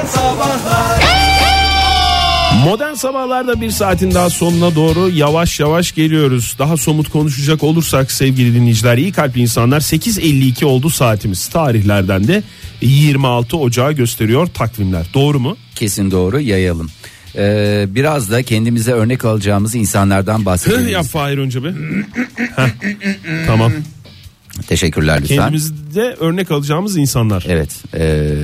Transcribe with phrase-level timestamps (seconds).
[0.00, 1.02] Modern Sabahlar
[2.64, 6.56] Modern sabahlarda bir saatin daha sonuna doğru yavaş yavaş geliyoruz.
[6.58, 11.48] Daha somut konuşacak olursak sevgili dinleyiciler iyi kalpli insanlar 8.52 oldu saatimiz.
[11.48, 12.42] Tarihlerden de
[12.80, 15.06] 26 Ocağı gösteriyor takvimler.
[15.14, 15.56] Doğru mu?
[15.74, 16.90] Kesin doğru yayalım.
[17.36, 20.88] Ee, biraz da kendimize örnek alacağımız insanlardan bahsedelim.
[20.88, 21.70] yap Fahir önce bir.
[22.56, 22.68] Heh,
[23.46, 23.72] tamam.
[24.68, 25.36] Teşekkürler lütfen.
[25.36, 27.44] Kendimizde örnek alacağımız insanlar.
[27.48, 27.70] Evet.
[27.94, 28.36] ee,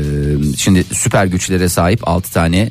[0.56, 2.70] şimdi süper güçlere sahip 6 tane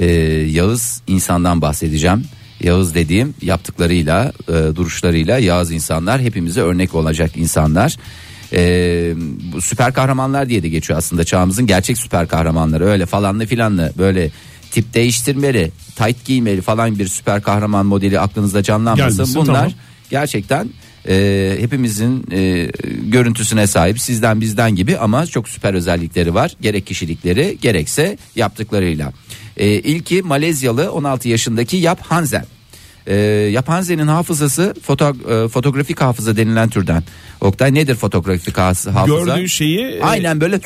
[0.00, 0.06] ee,
[0.50, 2.24] Yağız insandan bahsedeceğim.
[2.60, 7.96] Yağız dediğim yaptıklarıyla, e, duruşlarıyla Yağız insanlar hepimize örnek olacak insanlar.
[8.52, 9.14] Ee,
[9.60, 14.30] süper kahramanlar diye de geçiyor aslında çağımızın gerçek süper kahramanları öyle falanlı filanlı böyle
[14.70, 19.16] tip değiştirmeli, tight giymeli falan bir süper kahraman modeli aklınızda canlanmasın.
[19.16, 19.72] Gelmesin, Bunlar tamam.
[20.10, 20.68] gerçekten
[21.08, 22.70] e, hepimizin e,
[23.02, 26.56] görüntüsüne sahip sizden bizden gibi ama çok süper özellikleri var.
[26.60, 29.12] Gerek kişilikleri gerekse yaptıklarıyla.
[29.56, 32.44] E, ilki Malezyalı 16 yaşındaki Yap Hansen.
[33.06, 33.16] E,
[33.52, 37.02] Yap Hansen'in hafızası foto, e, fotoğrafik hafıza denilen türden.
[37.40, 38.90] Oktay nedir fotoğrafik hafıza?
[39.06, 40.60] Gördüğü şeyi e, Aynen böyle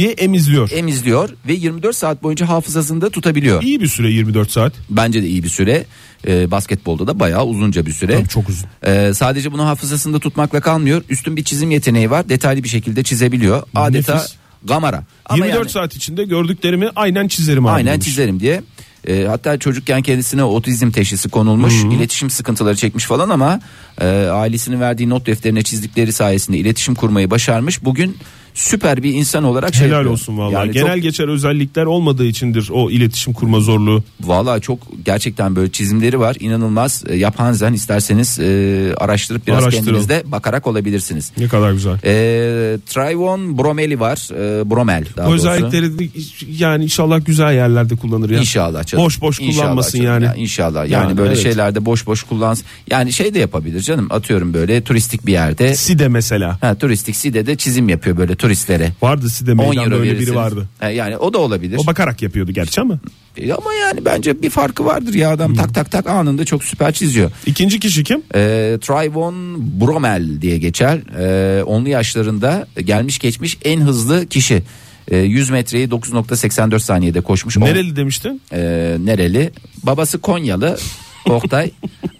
[0.00, 0.70] diye emizliyor.
[0.70, 3.62] emizliyor ve 24 saat boyunca hafızasında tutabiliyor.
[3.62, 4.72] İyi bir süre 24 saat.
[4.90, 5.84] Bence de iyi bir süre.
[6.26, 8.18] E, basketbolda da bayağı uzunca bir süre.
[8.18, 8.68] Tabii çok uzun.
[8.86, 11.02] Ee, sadece bunu hafızasında tutmakla kalmıyor.
[11.08, 12.28] Üstün bir çizim yeteneği var.
[12.28, 13.62] Detaylı bir şekilde çizebiliyor.
[13.74, 14.34] Adeta Nefis.
[14.64, 15.04] gamara.
[15.26, 17.72] Ama 24 yani, saat içinde gördüklerimi aynen çizerim abi.
[17.72, 18.06] aynen demiş.
[18.06, 18.62] çizerim diye.
[19.08, 21.74] Ee, hatta çocukken kendisine otizm teşhisi konulmuş.
[21.74, 23.60] iletişim sıkıntıları çekmiş falan ama
[24.00, 27.84] e, ailesinin verdiği not defterine çizdikleri sayesinde iletişim kurmayı başarmış.
[27.84, 28.16] Bugün
[28.54, 30.12] süper bir insan olarak şey Helal yapıyor.
[30.12, 30.54] olsun vallahi.
[30.54, 34.02] Yani Genel çok- geçer özellikler olmadığı içindir o iletişim kurma zorluğu.
[34.20, 40.66] Vallahi çok gerçekten böyle çizimleri var inanılmaz e, yapanzen isterseniz e, araştırıp biraz kendinizde bakarak
[40.66, 41.32] olabilirsiniz.
[41.38, 41.98] Ne kadar güzel.
[42.04, 46.10] E, Trayvon Bromeli var e, Bromel daha O özellikleri
[46.58, 48.38] yani inşallah güzel yerlerde kullanır ya.
[48.40, 49.04] İnşallah canım.
[49.04, 50.24] Boş boş İnşallah kullanmasın canım yani.
[50.24, 51.42] ya, İnşallah yani, Yani böyle evet.
[51.42, 52.64] şeylerde boş boş kullansın.
[52.90, 55.74] Yani şey de yapabilir canım atıyorum böyle turistik bir yerde.
[55.74, 56.58] Side mesela.
[56.60, 58.92] Ha, turistik Side'de çizim yapıyor böyle turistlere.
[59.02, 60.36] Vardı Side 10 meydanda öyle biri verirsiniz.
[60.36, 60.68] vardı.
[60.78, 61.78] Ha, yani o da olabilir.
[61.82, 62.98] O bakarak yapıyordu gerçi ama.
[63.36, 66.92] E, Ama yani bence bir farkı vardır ya adam tak tak tak anında çok süper
[66.92, 67.30] çiziyor.
[67.46, 68.22] İkinci kişi kim?
[68.34, 69.34] E, Trayvon
[69.80, 70.98] Bromel diye geçer.
[71.18, 74.62] E, onlu yaşlarında gelmiş geçmiş en hızlı kişi.
[75.10, 77.56] E, 100 metreyi 9.84 saniyede koşmuş.
[77.56, 78.40] Nereli demiştin?
[78.52, 78.58] e,
[79.04, 79.52] nereli?
[79.82, 80.78] Babası Konyalı.
[81.28, 81.70] Oktay.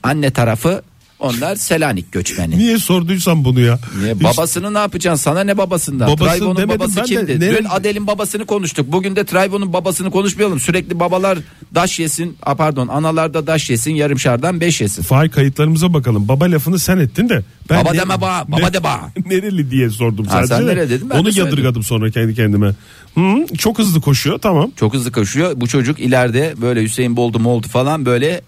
[0.03, 0.83] Anne tarafı
[1.21, 2.59] onlar Selanik göçmeni.
[2.59, 3.79] Niye sorduysan bunu ya?
[4.01, 4.21] Niye?
[4.25, 5.23] Babasını ne yapacaksın?
[5.25, 6.09] Sana ne babasından?
[6.09, 7.03] Babası Trayvon'un demedim babası de.
[7.03, 7.41] kimdi?
[7.41, 8.93] Nereli- Dün Adel'in babasını konuştuk.
[8.93, 10.61] Bugün de Trayvon'un babasını konuşmayalım.
[10.61, 11.39] Sürekli babalar
[11.75, 12.37] daş yesin.
[12.43, 13.95] A, pardon analar da daş yesin.
[13.95, 15.03] Yarım şardan beş yesin.
[15.03, 16.29] Fail kayıtlarımıza bakalım.
[16.29, 17.43] Baba lafını sen ettin de.
[17.71, 19.01] Ben Baba deme ba, baba de ba.
[19.27, 20.55] Nereli diye sordum Ha, sadece.
[20.55, 20.71] sen de.
[20.71, 22.75] nereli dedin, ben Onu de yadırgadım sonra kendi kendime.
[23.15, 24.71] Hı, çok hızlı koşuyor tamam.
[24.77, 25.53] Çok hızlı koşuyor.
[25.57, 28.41] Bu çocuk ileride böyle Hüseyin Boldu moldu falan böyle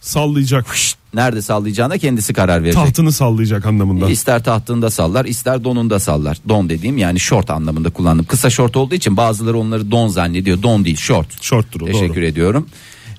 [0.00, 0.66] Sallayacak.
[1.14, 2.84] Nerede sallayacağına kendisi karar verecek.
[2.84, 4.10] Tahtını sallayacak anlamında.
[4.10, 6.38] İster tahtında sallar ister donunda sallar.
[6.48, 8.26] Don dediğim yani short anlamında kullandım.
[8.26, 10.62] Kısa short olduğu için bazıları onları don zannediyor.
[10.62, 11.42] Don değil short.
[11.42, 12.24] Shorttur o, Teşekkür doğru.
[12.26, 12.66] ediyorum.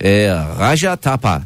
[0.04, 0.28] Ee,
[0.60, 1.42] Raja Tapa.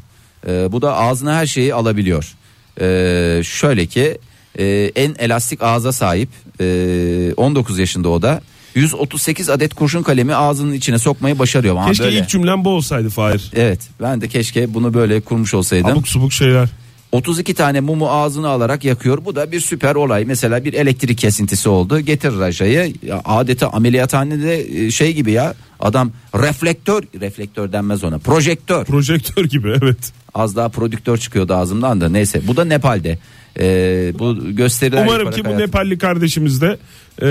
[0.47, 2.35] Ee, bu da ağzına her şeyi alabiliyor.
[2.81, 4.17] Ee, şöyle ki
[4.59, 6.29] e, en elastik ağza sahip
[6.61, 8.41] e, 19 yaşında o da
[8.77, 11.75] 138 adet kurşun kalemi ağzının içine sokmayı başarıyor.
[11.75, 12.19] Ama Keşke böyle.
[12.19, 13.51] ilk cümlem bu olsaydı Fahir.
[13.55, 15.91] Evet ben de keşke bunu böyle kurmuş olsaydım.
[15.91, 16.69] Abuk subuk şeyler.
[17.11, 19.25] 32 tane mumu ağzına alarak yakıyor.
[19.25, 20.25] Bu da bir süper olay.
[20.25, 21.99] Mesela bir elektrik kesintisi oldu.
[21.99, 22.93] Getir rajayı.
[23.03, 25.53] Ya adeta ameliyathanede e, şey gibi ya.
[25.79, 28.17] Adam reflektör, reflektör denmez ona.
[28.17, 28.85] Projektör.
[28.85, 30.13] Projektör gibi evet.
[30.33, 32.09] Az daha prodüktör çıkıyordu ağzımdan da.
[32.09, 33.19] Neyse bu da Nepal'de.
[33.59, 36.77] Ee, bu gösteriler Umarım ki bu hayat- Nepalli kardeşimiz de
[37.21, 37.27] e,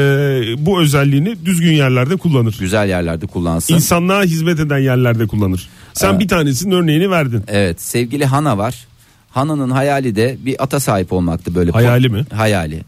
[0.67, 2.57] bu özelliğini düzgün yerlerde kullanır.
[2.61, 3.75] güzel yerlerde kullansın.
[3.75, 5.69] İnsanlığa hizmet eden yerlerde kullanır.
[5.93, 6.21] Sen Evet.
[6.21, 7.43] bir tanesinin örneğini verdin.
[7.49, 8.87] Evet sevgili Hana var.
[9.31, 11.71] Hana'nın hayali de bir ata sahip olmaktı böyle.
[11.71, 12.25] Hayali mi?
[12.35, 12.83] Hayali.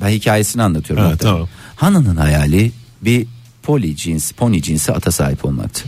[0.00, 1.04] Ben hikayesini anlatıyorum.
[1.04, 1.16] Hatta.
[1.18, 1.48] tamam.
[1.76, 2.72] Hana'nın hayali
[3.02, 3.26] bir
[3.62, 5.84] poli cins, pony cinsi ata sahip olmaktı.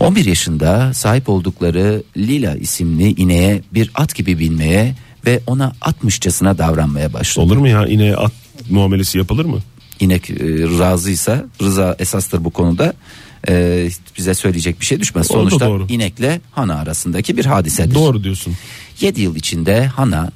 [0.00, 4.94] 11 yaşında sahip oldukları Lila isimli ineğe bir at gibi binmeye
[5.26, 7.46] ve ona atmışçasına davranmaya başladı.
[7.46, 8.32] Olur mu ya ineğe at
[8.70, 9.58] muamelesi yapılır mı?
[10.00, 10.34] İnek e,
[10.78, 12.94] razıysa rıza esastır bu konuda.
[13.48, 13.88] E,
[14.18, 15.26] bize söyleyecek bir şey düşmez.
[15.26, 15.86] Sonuçta doğru.
[15.88, 17.94] inekle Hana arasındaki bir hadisedir.
[17.94, 18.54] Doğru diyorsun.
[19.00, 20.32] 7 yıl içinde Hana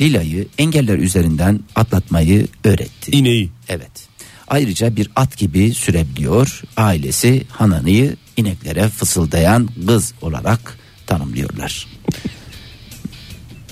[0.00, 3.10] Lila'yı engeller üzerinden atlatmayı öğretti.
[3.10, 3.50] İneği.
[3.68, 4.08] Evet.
[4.48, 6.62] Ayrıca bir at gibi sürebiliyor.
[6.76, 11.86] Ailesi Hana'yı ineklere fısıldayan kız olarak tanımlıyorlar.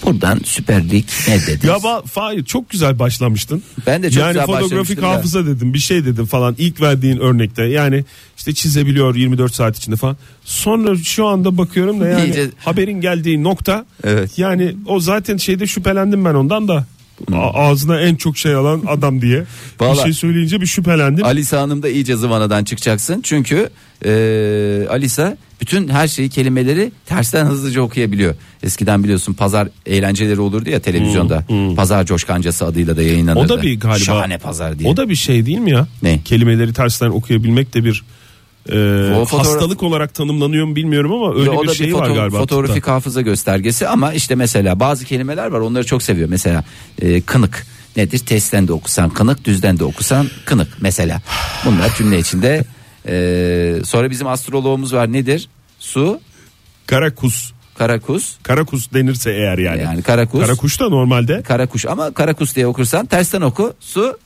[0.05, 1.67] Buradan Süper Lig ne dedi?
[1.67, 3.63] Ya ba- Fahir çok güzel başlamıştın.
[3.87, 5.11] Ben de çok yani güzel başlamıştım ya.
[5.11, 8.05] hafıza dedim bir şey dedim falan ilk verdiğin örnekte yani
[8.37, 10.17] işte çizebiliyor 24 saat içinde falan.
[10.45, 14.39] Sonra şu anda bakıyorum da yani İyice- haberin geldiği nokta Evet.
[14.39, 16.87] yani o zaten şeyde şüphelendim ben ondan da
[17.55, 19.41] ağzına en çok şey alan adam diye
[19.81, 21.25] bir Vallahi- şey söyleyince bir şüphelendim.
[21.25, 23.21] Alisa Hanım da iyice zıvanadan çıkacaksın.
[23.23, 23.71] Çünkü
[24.05, 24.11] e,
[24.91, 28.35] Alisa bütün her şeyi kelimeleri tersten hızlıca okuyabiliyor.
[28.63, 31.45] Eskiden biliyorsun pazar eğlenceleri olurdu ya televizyonda.
[31.77, 33.53] Pazar coşkancası adıyla da yayınlanırdı.
[33.53, 33.99] O da bir galiba.
[33.99, 34.89] Şahane pazar diye.
[34.91, 35.87] O da bir şey değil mi ya?
[36.03, 36.21] Ne?
[36.25, 38.03] Kelimeleri tersten okuyabilmek de bir
[38.69, 42.39] e, fotoğraf- hastalık olarak tanımlanıyor mu bilmiyorum ama öyle o bir şey var foto- galiba.
[42.39, 42.93] Fotoğrafik tıpta.
[42.93, 46.29] hafıza göstergesi ama işte mesela bazı kelimeler var onları çok seviyor.
[46.29, 46.65] Mesela
[47.03, 47.67] e, kınık
[47.97, 48.19] nedir?
[48.19, 51.21] Testten de okusan kınık, düzden de okusan kınık mesela.
[51.65, 52.65] Bunlar cümle içinde.
[53.09, 55.49] E, sonra bizim astroloğumuz var nedir?
[55.79, 56.21] Su,
[56.87, 57.53] Karakus.
[57.79, 59.83] karakus, Karakus denirse eğer yani.
[59.83, 60.41] yani karakus.
[60.41, 63.75] Karakuş da normalde Karakuş ama karakus diye okursan tersten oku.
[63.81, 64.19] Su.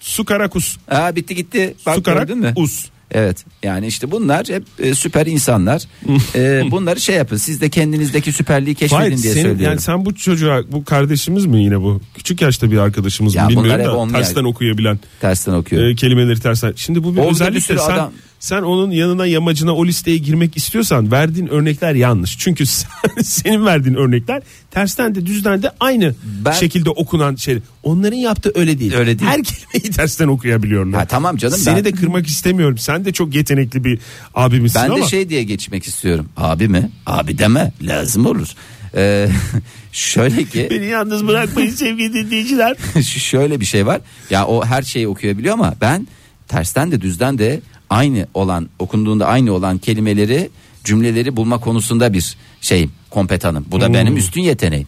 [0.00, 0.76] su karakus.
[0.90, 1.74] Aa bitti gitti.
[1.86, 2.52] Bak su karak gördün mü?
[2.56, 2.84] us.
[3.12, 5.82] Evet yani işte bunlar hep e, süper insanlar.
[6.34, 7.36] E, bunları şey yapın.
[7.36, 9.64] Siz de kendinizdeki süperliği keşfedin Hayır, diye senin, söylüyorum.
[9.64, 12.00] yani sen bu çocuğa bu kardeşimiz mi yine bu?
[12.14, 15.82] Küçük yaşta bir arkadaşımız Ya mı bilmiyorum da tersten okuyabilen Tersten okuyor.
[15.84, 16.72] e, kelimeleri tersten.
[16.76, 20.56] Şimdi bu bir bir özellikle sürü sen, adam- sen onun yanına yamacına o listeye girmek
[20.56, 22.38] istiyorsan verdiğin örnekler yanlış.
[22.38, 26.14] Çünkü sen- senin verdiğin örnekler tersten de düzden de aynı
[26.44, 27.58] Ben- şekilde okunan şey.
[27.82, 28.94] Onların yaptığı öyle değil.
[28.94, 29.30] Öyle değil.
[29.30, 31.00] Her kelimeyi tersten okuyabiliyorlar.
[31.00, 32.78] Ha, tamam canım, Seni ben- de kırmak istemiyorum.
[32.78, 33.98] Sen de çok yetenekli bir
[34.34, 35.04] abimizsin Ben ama.
[35.04, 36.28] de şey diye geçmek istiyorum.
[36.36, 36.90] Abi mi?
[37.06, 37.72] Abi deme.
[37.82, 38.48] Lazım olur.
[38.96, 39.28] Ee,
[39.92, 42.76] şöyle ki Beni yalnız bırakmayın sevgili dinleyiciler.
[43.02, 44.00] Şöyle bir şey var.
[44.30, 46.08] Ya o her şeyi okuyabiliyor ama ben
[46.48, 47.60] tersten de düzden de
[47.90, 50.50] aynı olan okunduğunda aynı olan kelimeleri
[50.84, 53.64] cümleleri bulma konusunda bir şeyim kompetanım.
[53.70, 53.94] Bu da Hmm.
[53.94, 54.86] benim üstün yeteneğim.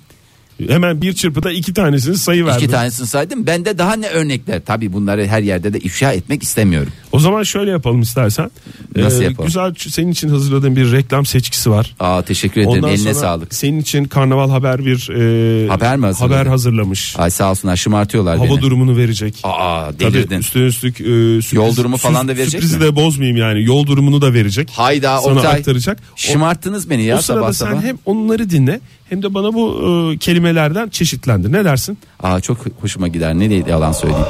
[0.68, 2.58] Hemen bir çırpıda iki tanesini sayı verdim.
[2.64, 3.46] İki tanesini saydım.
[3.46, 4.62] Bende daha ne örnekler.
[4.66, 6.92] Tabii bunları her yerde de ifşa etmek istemiyorum.
[7.12, 8.50] O zaman şöyle yapalım istersen.
[8.96, 9.46] Nasıl Ee, yapalım?
[9.46, 11.94] Güzel senin için hazırladığım bir reklam seçkisi var.
[12.00, 12.76] Aa teşekkür ederim.
[12.76, 13.54] Ondan Eline sağlık.
[13.54, 16.34] senin için Karnaval Haber bir e, Haber mi hazırladı?
[16.34, 17.14] haber hazırlamış.
[17.18, 18.60] Ay sağ olsunlar şımartıyorlar Hava beni.
[18.60, 19.34] durumunu verecek.
[19.42, 20.38] Aa Tabii delirdin.
[20.38, 22.84] üstüne üstlük e, sürpriz- Yol durumu falan da verecek Sürprizi mi?
[22.84, 23.64] de bozmayayım yani.
[23.64, 24.70] Yol durumunu da verecek.
[24.70, 25.52] Hayda Sana Oktay.
[25.58, 25.98] aktaracak.
[26.16, 27.82] Şımarttınız beni ya o sırada sabah sen sabah.
[27.88, 29.80] hem onları dinle hem de bana bu
[30.14, 30.18] e,
[30.52, 31.52] kelimelerden çeşitlendir.
[31.52, 31.98] Ne dersin?
[32.22, 33.34] Aa çok hoşuma gider.
[33.34, 34.26] Ne diye yalan söyleyeyim.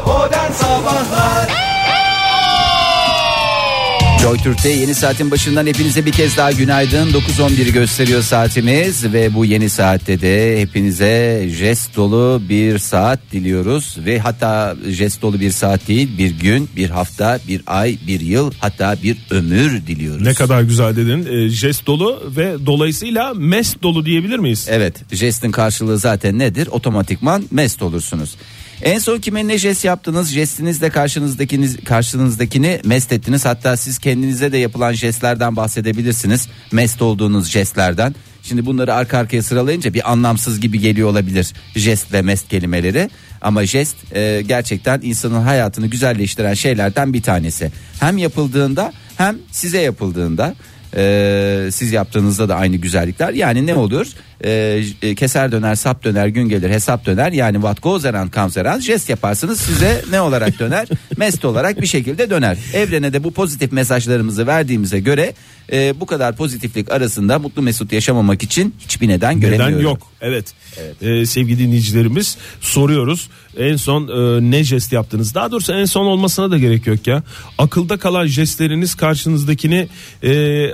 [4.22, 7.10] Joy Türk'te yeni saatin başından hepinize bir kez daha günaydın.
[7.10, 13.96] 9.11'i gösteriyor saatimiz ve bu yeni saatte de hepinize jest dolu bir saat diliyoruz.
[14.06, 18.52] Ve hatta jest dolu bir saat değil bir gün, bir hafta, bir ay, bir yıl
[18.58, 20.22] hatta bir ömür diliyoruz.
[20.22, 21.26] Ne kadar güzel dedin.
[21.32, 24.66] E, jest dolu ve dolayısıyla mest dolu diyebilir miyiz?
[24.70, 26.66] Evet jestin karşılığı zaten nedir?
[26.66, 28.36] Otomatikman mest olursunuz.
[28.82, 30.28] En son kime ne jest yaptınız?
[30.28, 33.44] Jestinizle karşınızdakiniz, karşınızdakini mest ettiniz.
[33.44, 36.48] Hatta siz kendinize de yapılan jestlerden bahsedebilirsiniz.
[36.72, 38.14] Mest olduğunuz jestlerden.
[38.42, 43.10] Şimdi bunları arka arkaya sıralayınca bir anlamsız gibi geliyor olabilir jest ve mest kelimeleri.
[43.40, 47.72] Ama jest e, gerçekten insanın hayatını güzelleştiren şeylerden bir tanesi.
[48.00, 50.54] Hem yapıldığında hem size yapıldığında.
[50.96, 53.32] Ee, siz yaptığınızda da aynı güzellikler.
[53.32, 54.06] Yani ne olur
[54.44, 57.32] Ee, e, keser döner sap döner gün gelir hesap döner.
[57.32, 58.80] Yani what goes around comes around.
[58.80, 60.88] Jest yaparsınız size ne olarak döner?
[61.16, 62.58] Mest olarak bir şekilde döner.
[62.74, 65.32] Evrene de bu pozitif mesajlarımızı verdiğimize göre
[65.72, 69.74] e, bu kadar pozitiflik arasında mutlu mesut yaşamamak için hiçbir neden göremiyorum.
[69.74, 70.06] Neden yok?
[70.20, 70.54] Evet.
[71.02, 73.28] Ee, sevgili dinleyicilerimiz soruyoruz.
[73.56, 75.34] En son e, ne jest yaptınız?
[75.34, 77.22] Daha doğrusu en son olmasına da gerek yok ya.
[77.58, 79.88] Akılda kalan jestleriniz karşınızdakini
[80.24, 80.72] e,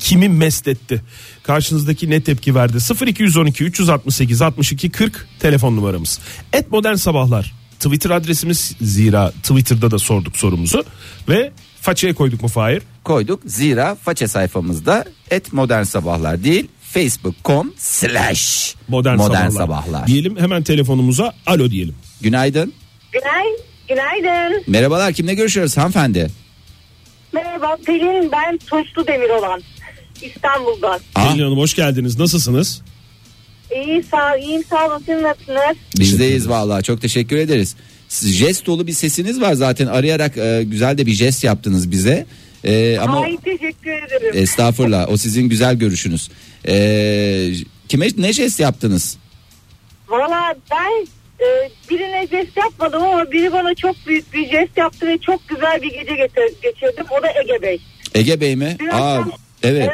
[0.00, 1.02] kimi mest etti?
[1.42, 2.78] Karşınızdaki ne tepki verdi?
[3.06, 6.18] 0212 368 62 40 telefon numaramız.
[6.52, 7.54] Et modern sabahlar.
[7.80, 10.84] Twitter adresimiz zira Twitter'da da sorduk sorumuzu
[11.28, 11.52] ve
[11.88, 12.82] façaya koyduk mu Fahir?
[13.04, 19.50] koyduk zira faça sayfamızda et modern sabahlar değil facebook.com slash Modern, sabahlar.
[19.50, 20.06] sabahlar.
[20.06, 21.94] Diyelim hemen telefonumuza alo diyelim.
[22.20, 22.72] Günaydın.
[23.12, 23.44] Günay,
[23.88, 24.62] günaydın.
[24.66, 26.30] Merhabalar kimle görüşüyoruz hanımefendi?
[27.32, 29.62] Merhaba Pelin ben Tunçlu Demir olan
[30.22, 31.00] İstanbul'dan.
[31.14, 32.18] Aa, Pelin Hanım hoş geldiniz.
[32.18, 32.82] Nasılsınız?
[33.74, 35.76] İyi sağ, iyiyim sağ olun siz nasılsınız?
[35.98, 37.76] bizdeyiz vallahi çok teşekkür ederiz.
[38.08, 42.26] Jest dolu bir sesiniz var zaten arayarak e, güzel de bir jest yaptınız bize.
[42.64, 44.30] E, ama Ay teşekkür ederim.
[44.42, 46.30] estağfurullah o sizin güzel görüşünüz.
[46.68, 46.74] E,
[47.88, 49.16] kime ne jest yaptınız?
[50.08, 51.06] Valla ben
[51.46, 55.82] e, birine jest yapmadım ama biri bana çok büyük bir jest yaptı ve çok güzel
[55.82, 56.14] bir gece
[56.62, 57.04] geçirdim.
[57.18, 57.80] O da Ege Bey.
[58.14, 58.76] Ege Bey mi?
[58.80, 59.90] Dün Aa, akşam- evet.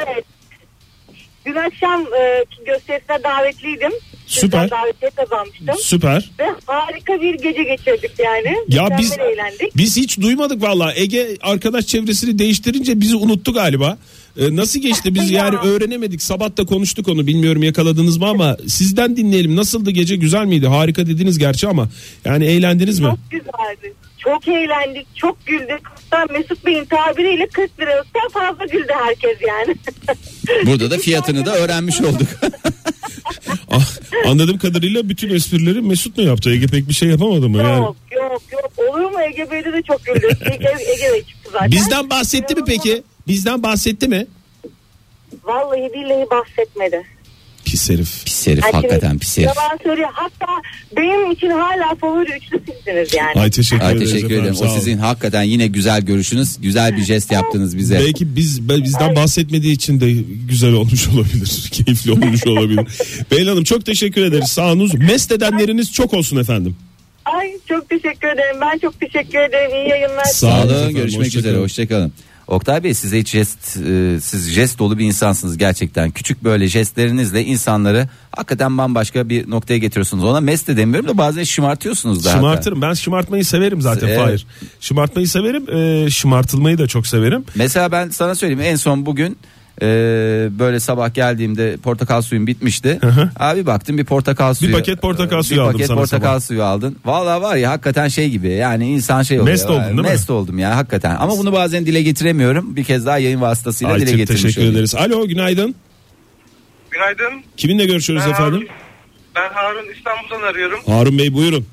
[1.45, 3.91] Dün akşam e, gösterisine davetliydim.
[4.27, 4.69] Süper.
[4.71, 5.75] Davetiye kazanmıştım.
[5.81, 6.31] Süper.
[6.39, 8.47] Ve harika bir gece geçirdik yani.
[8.67, 9.77] Ya Mükemmel biz eğlendik.
[9.77, 10.93] biz hiç duymadık valla.
[10.95, 13.97] Ege arkadaş çevresini değiştirince bizi unuttu galiba.
[14.39, 15.43] Ee, nasıl geçti biz Ya.
[15.45, 16.21] yani öğrenemedik.
[16.21, 19.55] Sabah da konuştuk onu bilmiyorum yakaladınız mı ama sizden dinleyelim.
[19.55, 20.67] Nasıldı gece güzel miydi?
[20.67, 21.89] Harika dediniz gerçi ama
[22.25, 23.05] yani eğlendiniz mi?
[23.07, 23.93] Çok güzeldi.
[24.17, 25.79] Çok eğlendik, çok güldük.
[26.11, 29.75] Hatta Mesut Bey'in tabiriyle 40 liradan fazla güldü herkes yani.
[30.65, 32.27] Burada da fiyatını da öğrenmiş olduk.
[33.71, 33.85] Ah,
[34.27, 36.49] Anladığım kadarıyla bütün esprileri Mesut mu yaptı?
[36.49, 37.57] Ege pek bir şey yapamadı mı?
[37.57, 37.83] Yani?
[37.83, 38.71] Yok yok yok.
[38.89, 40.23] Olur mu Ege Bey'de de çok güldük.
[40.41, 41.71] Ege, Ege Bey çıktı zaten.
[41.71, 43.03] Bizden bahsetti mi peki?
[43.27, 44.27] Bizden bahsetti mi?
[45.43, 47.03] Vallahi billahi bahsetmedi.
[47.65, 48.25] Pis herif.
[48.25, 49.47] pis herif Yani hakikaten pis herif.
[49.47, 50.09] Yalan söylüyor.
[50.13, 50.45] Hatta
[50.97, 53.41] benim için hala favori üçlü sizsiniz yani.
[53.41, 54.55] Ay teşekkür Ay ederiz teşekkür efendim, ederim.
[54.55, 54.77] sağ O olun.
[54.79, 56.57] sizin hakikaten yine güzel görüşünüz.
[56.61, 57.99] Güzel bir jest yaptınız bize.
[57.99, 60.11] Belki biz bizden bahsetmediği için de
[60.49, 61.69] güzel olmuş olabilir.
[61.71, 62.85] Keyifli olmuş olabilir.
[63.31, 64.47] Beylan Hanım çok teşekkür ederiz.
[64.47, 64.91] Sağ olun.
[64.97, 66.75] Mest edenleriniz çok olsun efendim.
[67.25, 68.55] Ay çok teşekkür ederim.
[68.61, 69.71] Ben çok teşekkür ederim.
[69.75, 70.23] İyi yayınlar.
[70.25, 70.73] Sağ olun olun.
[70.75, 71.53] efendim, Görüşmek hoşça üzere.
[71.53, 71.63] kalın.
[71.63, 72.11] Hoşçakalın.
[72.47, 76.11] Oktay Bey size hiç jest, e, siz jest dolu bir insansınız gerçekten.
[76.11, 80.23] Küçük böyle jestlerinizle insanları hakikaten bambaşka bir noktaya getiriyorsunuz.
[80.23, 82.29] Ona mest de demiyorum da bazen şımartıyorsunuz da.
[82.29, 82.37] hatta.
[82.39, 82.81] Şımartırım.
[82.81, 84.19] Ben şımartmayı severim zaten Evet.
[84.19, 84.45] Fahir.
[84.79, 85.69] Şımartmayı severim.
[86.05, 87.43] e, şımartılmayı da çok severim.
[87.55, 89.37] Mesela ben sana söyleyeyim en son bugün
[89.81, 89.87] e,
[90.59, 92.99] böyle sabah geldiğimde portakal suyum bitmişti.
[93.01, 93.29] hı.
[93.39, 94.71] Abi baktım bir portakal suyu.
[94.71, 96.39] paket portakal bir suyu aldım paket sana portakal sabah.
[96.39, 96.95] suyu aldın.
[97.05, 99.51] Vallahi var ya hakikaten şey gibi yani insan şey oluyor.
[99.53, 100.01] Mest oldun değil mi?
[100.01, 101.15] Mest oldum ya hakikaten.
[101.19, 102.75] Ama bunu bazen dile getiremiyorum.
[102.75, 104.75] Bir kez daha yayın vasıtasıyla Ay, dile çok getirmiş teşekkür olayım.
[104.75, 104.95] ederiz.
[104.95, 105.75] Alo günaydın.
[106.91, 107.43] Günaydın.
[107.57, 108.53] Kiminle görüşüyoruz Ben efendim?
[108.53, 108.67] Harun,
[109.35, 110.79] ben Harun İstanbul'dan arıyorum.
[110.87, 111.65] Harun Bey buyurun.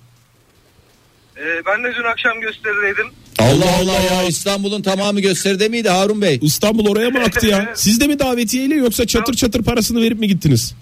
[1.37, 3.07] Ee, ben de dün akşam gösterideydim.
[3.43, 6.39] Allah Allah ya İstanbul'un tamamı gösteride miydi Harun Bey?
[6.43, 7.73] İstanbul oraya mı aktı ya?
[7.75, 10.75] Siz de mi davetiyeyle yoksa çatır çatır parasını verip mi gittiniz?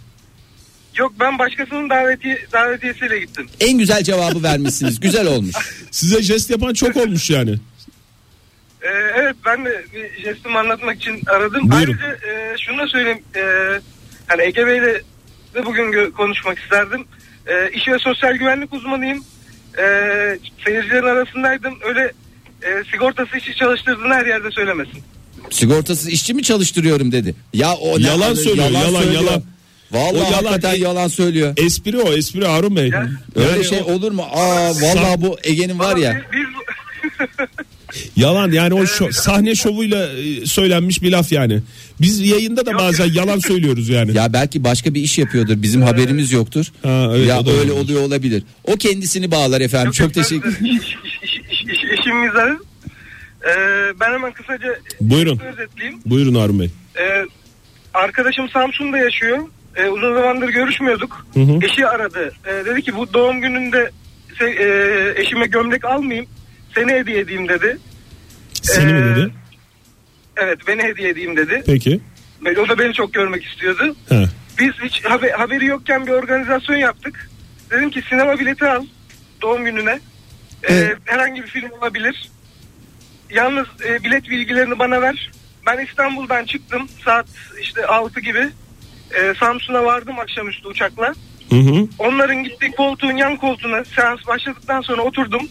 [0.99, 3.47] Yok ben başkasının daveti, davetiyesiyle gittim.
[3.61, 5.01] En güzel cevabı vermişsiniz.
[5.01, 5.55] Güzel olmuş.
[5.91, 7.51] Size jest yapan çok olmuş yani.
[8.83, 11.71] Ee, evet ben de bir jestimi anlatmak için aradım.
[11.71, 11.77] Buyurun.
[11.99, 13.23] Ayrıca e, şunu da söyleyeyim.
[13.37, 13.43] E,
[14.27, 15.03] hani Ege Bey'le
[15.55, 17.05] de bugün gö- konuşmak isterdim.
[17.47, 19.25] E, iş ve sosyal güvenlik uzmanıyım.
[19.79, 19.85] E,
[20.65, 21.75] seyircilerin arasındaydım.
[21.89, 22.13] Öyle
[22.63, 24.99] e, sigortası işi çalıştırdığını her yerde söylemesin.
[25.51, 27.35] Sigortasız işçi mi çalıştırıyorum dedi.
[27.55, 29.23] Ya o ne Yalan söylüyor, yalan, söylüyor.
[29.23, 29.43] yalan.
[29.91, 30.33] Vallahi O yalan.
[30.33, 31.55] hakikaten yalan söylüyor.
[31.57, 32.89] Espri o espri Harun Bey.
[32.89, 34.23] Ya, Öyle Yani şey o- olur mu?
[34.33, 36.23] Aa vallahi bu Ege'nin var ya.
[36.33, 36.41] Biz,
[38.17, 41.61] Yalan yani o şo- sahne şovuyla e, söylenmiş bir laf yani.
[42.01, 44.17] Biz yayında da bazen yalan söylüyoruz yani.
[44.17, 45.63] Ya belki başka bir iş yapıyordur.
[45.63, 46.67] Bizim haberimiz yoktur.
[46.83, 47.85] Ha, evet, ya o da öyle olabilir.
[47.85, 48.43] oluyor olabilir.
[48.65, 49.87] O kendisini bağlar efendim.
[49.87, 50.59] Yok, Çok teşekkür
[51.93, 52.59] iş- iş- iş- iş- İşim mizahı.
[53.45, 53.51] Ee,
[54.01, 55.39] ben hemen kısaca Buyurun.
[55.39, 56.01] özetleyeyim.
[56.07, 56.71] Buyurun Harun Bey.
[56.99, 57.27] Ee,
[57.95, 59.39] arkadaşım Samsun'da yaşıyor.
[59.77, 61.27] Ee, uzun zamandır görüşmüyorduk.
[61.35, 61.59] hı.
[61.63, 62.33] Eşi aradı.
[62.47, 63.91] Ee, dedi ki bu doğum gününde
[64.39, 64.59] se-
[65.17, 66.27] e, eşime gömlek almayayım.
[66.75, 67.79] Seni hediye edeyim dedi.
[68.53, 69.31] Seni mi Ee, dedi?
[70.37, 71.63] Evet beni hediye edeyim dedi.
[71.67, 72.01] Peki.
[72.65, 73.97] O da beni çok görmek istiyordu.
[74.09, 74.25] Ha.
[74.59, 77.31] Biz hiç haber- haberi yokken bir organizasyon yaptık.
[77.71, 78.85] Dedim ki sinema bileti al
[79.43, 80.01] doğum gününe.
[80.69, 82.31] Ee, herhangi bir film olabilir.
[83.31, 85.31] Yalnız e, bilet bilgilerini bana ver.
[85.67, 87.27] Ben İstanbul'dan çıktım saat
[87.61, 88.49] işte 6 gibi.
[89.15, 91.15] Ee, Samsun'a vardım akşamüstü uçakla.
[91.51, 91.89] Hı hı.
[91.99, 95.49] Onların gittiği koltuğun yan koltuğuna seans başladıktan sonra oturdum.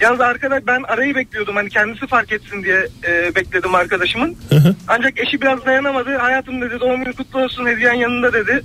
[0.00, 4.36] Yalnız arkadaş ben arayı bekliyordum hani kendisi fark etsin diye e, bekledim arkadaşımın.
[4.50, 4.74] hı.
[4.88, 6.16] Ancak eşi biraz dayanamadı.
[6.16, 8.64] Hayatım dedi doğum günü kutlu olsun hediyen yanında dedi.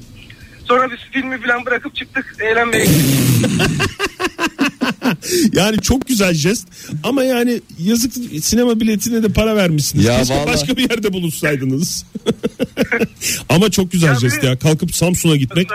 [0.65, 3.61] Sonra biz filmi falan bırakıp çıktık eğlenmeye gittik.
[5.53, 6.67] Yani çok güzel jest
[7.03, 10.05] ama yani yazık sinema biletine de para vermişsiniz.
[10.05, 10.47] Ya Keşke vallahi.
[10.47, 12.05] başka bir yerde buluşsaydınız.
[13.49, 14.59] ama çok güzel Ya jest ya.
[14.59, 15.67] Kalkıp Samsun'a gitmek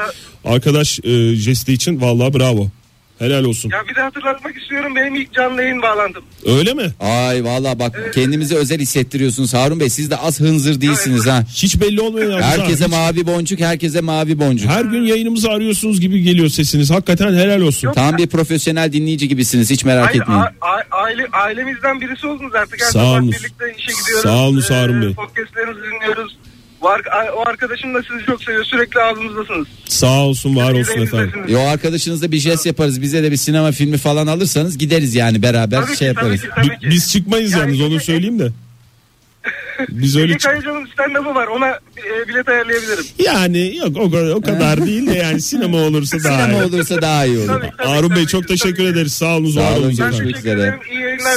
[0.45, 2.71] arkadaş e, jesti için vallahi bravo.
[3.19, 3.71] Helal olsun.
[3.71, 6.25] Ya bir de hatırlatmak istiyorum benim ilk canlı yayın bağlantım.
[6.47, 6.91] Öyle mi?
[7.01, 9.89] Ay vallahi bak kendimizi özel hissettiriyorsunuz Harun Bey.
[9.91, 11.45] Siz de az hınzır değilsiniz ha.
[11.55, 12.47] Hiç belli olmuyor ya.
[12.47, 14.71] Herkese Hiç- mavi boncuk, herkese mavi boncuk.
[14.71, 16.91] Her gün yayınımızı arıyorsunuz gibi geliyor sesiniz.
[16.91, 17.93] Hakikaten helal olsun.
[17.93, 19.71] Tam bir profesyonel dinleyici gibisiniz.
[19.71, 20.41] Hiç merak Hayır, etmeyin.
[20.41, 22.81] a- a- aile, ailemizden birisi oldunuz artık.
[22.83, 23.33] Her Sağ olun.
[23.33, 24.23] birlikte işe gidiyoruz.
[24.23, 25.15] Sağ olun Harun Bey.
[25.15, 26.37] Podcastlerinizi dinliyoruz.
[26.81, 28.65] O, ar- o arkadaşım da sizi çok seviyor.
[28.65, 29.67] Sürekli ağzınızdasınız.
[29.89, 31.33] Sağ olsun var olsun efendim.
[31.49, 33.03] Yo arkadaşınızla bir jest yaparız.
[33.03, 36.41] Bize de bir sinema filmi falan alırsanız gideriz yani beraber Tabii ki, şey yaparız.
[36.55, 36.91] tabii ki, tabii ki.
[36.91, 38.49] Biz çıkmayız Yani yalnız onu söyleyeyim de.
[39.89, 41.47] Biz öyle Ege Kayacan'ın stand-up'ı var.
[41.47, 43.05] Ona e, bilet ayarlayabilirim.
[43.25, 46.69] yani yok o kadar, o kadar değil de yani sinema olursa daha Sinema iyi.
[46.69, 47.47] olursa daha iyi olur.
[47.47, 49.13] Tabii, tabii, Harun Bey tabii çok teşekkür ederiz.
[49.13, 50.79] Sağ olun, Sağ var olun, Görüşmek teşekkür üzere.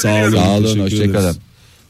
[0.01, 0.31] Sağ olun.
[0.31, 1.37] Sağ olun, hoşçakalın.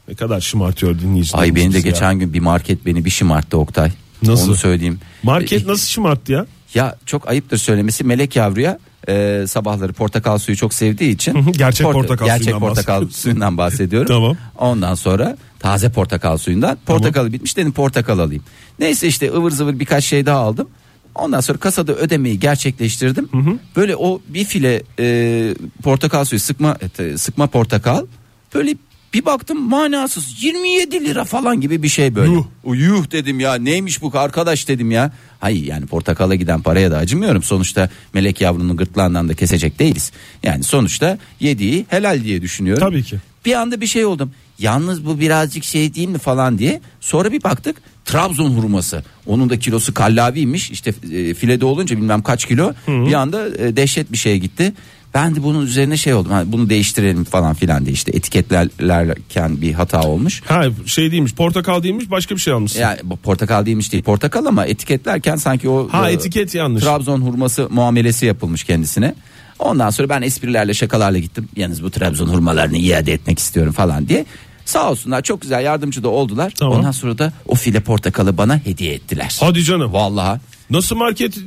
[0.07, 1.33] Ne kadar şımartıyor dinleyicilerimiz.
[1.33, 3.91] Ay beni de geçen gün bir market beni bir şımarttı Oktay.
[4.23, 4.47] Nasıl?
[4.47, 4.99] Onu söyleyeyim.
[5.23, 6.45] Market nasıl şımarttı ya?
[6.73, 8.79] Ya çok ayıptır söylemesi melek yavruya
[9.09, 14.07] e, sabahları portakal suyu çok sevdiği için Gerçek portakal gerçek suyundan portakal suyundan bahsediyorum.
[14.15, 14.37] Tamam.
[14.57, 18.43] Ondan sonra taze portakal suyundan portakalı bitmiş dedim portakal alayım.
[18.79, 20.69] Neyse işte ıvır zıvır birkaç şey daha aldım.
[21.15, 23.29] Ondan sonra kasada ödemeyi gerçekleştirdim.
[23.75, 28.05] Böyle o bir file e, portakal suyu sıkma e, sıkma portakal
[28.53, 28.75] böyle
[29.13, 32.31] bir baktım manasız 27 lira falan gibi bir şey böyle.
[32.31, 32.45] Yuh.
[32.65, 35.13] Yuh dedim ya neymiş bu arkadaş dedim ya.
[35.39, 37.43] Hayır yani portakala giden paraya da acımıyorum.
[37.43, 40.11] Sonuçta melek yavrunun gırtlağından da kesecek değiliz.
[40.43, 42.87] Yani sonuçta yediği helal diye düşünüyorum.
[42.87, 43.17] Tabii ki.
[43.45, 44.31] Bir anda bir şey oldum.
[44.59, 46.81] Yalnız bu birazcık şey değil mi falan diye.
[46.99, 49.03] Sonra bir baktık Trabzon hurması.
[49.25, 50.71] Onun da kilosu kallaviymiş.
[50.71, 52.73] İşte e, filede olunca bilmem kaç kilo.
[52.87, 54.73] Bir anda e, dehşet bir şeye gitti.
[55.13, 56.31] Ben de bunun üzerine şey oldum.
[56.31, 60.41] Hani bunu değiştirelim falan filan diye işte etiketlerken bir hata olmuş.
[60.45, 62.85] Ha şey değilmiş portakal değilmiş başka bir şey almışsın.
[63.03, 66.83] Bu portakal değilmiş değil portakal ama etiketlerken sanki o ha e, etiket yanlış.
[66.83, 69.15] Trabzon hurması muamelesi yapılmış kendisine.
[69.59, 71.49] Ondan sonra ben esprilerle şakalarla gittim.
[71.55, 74.25] Yalnız bu Trabzon hurmalarını iade etmek istiyorum falan diye.
[74.65, 76.53] Sağ olsunlar çok güzel yardımcı da oldular.
[76.59, 76.77] Tamam.
[76.77, 79.37] Ondan sonra da o file portakalı bana hediye ettiler.
[79.39, 79.93] Hadi canım.
[79.93, 80.39] Vallahi
[80.71, 81.37] Nasıl market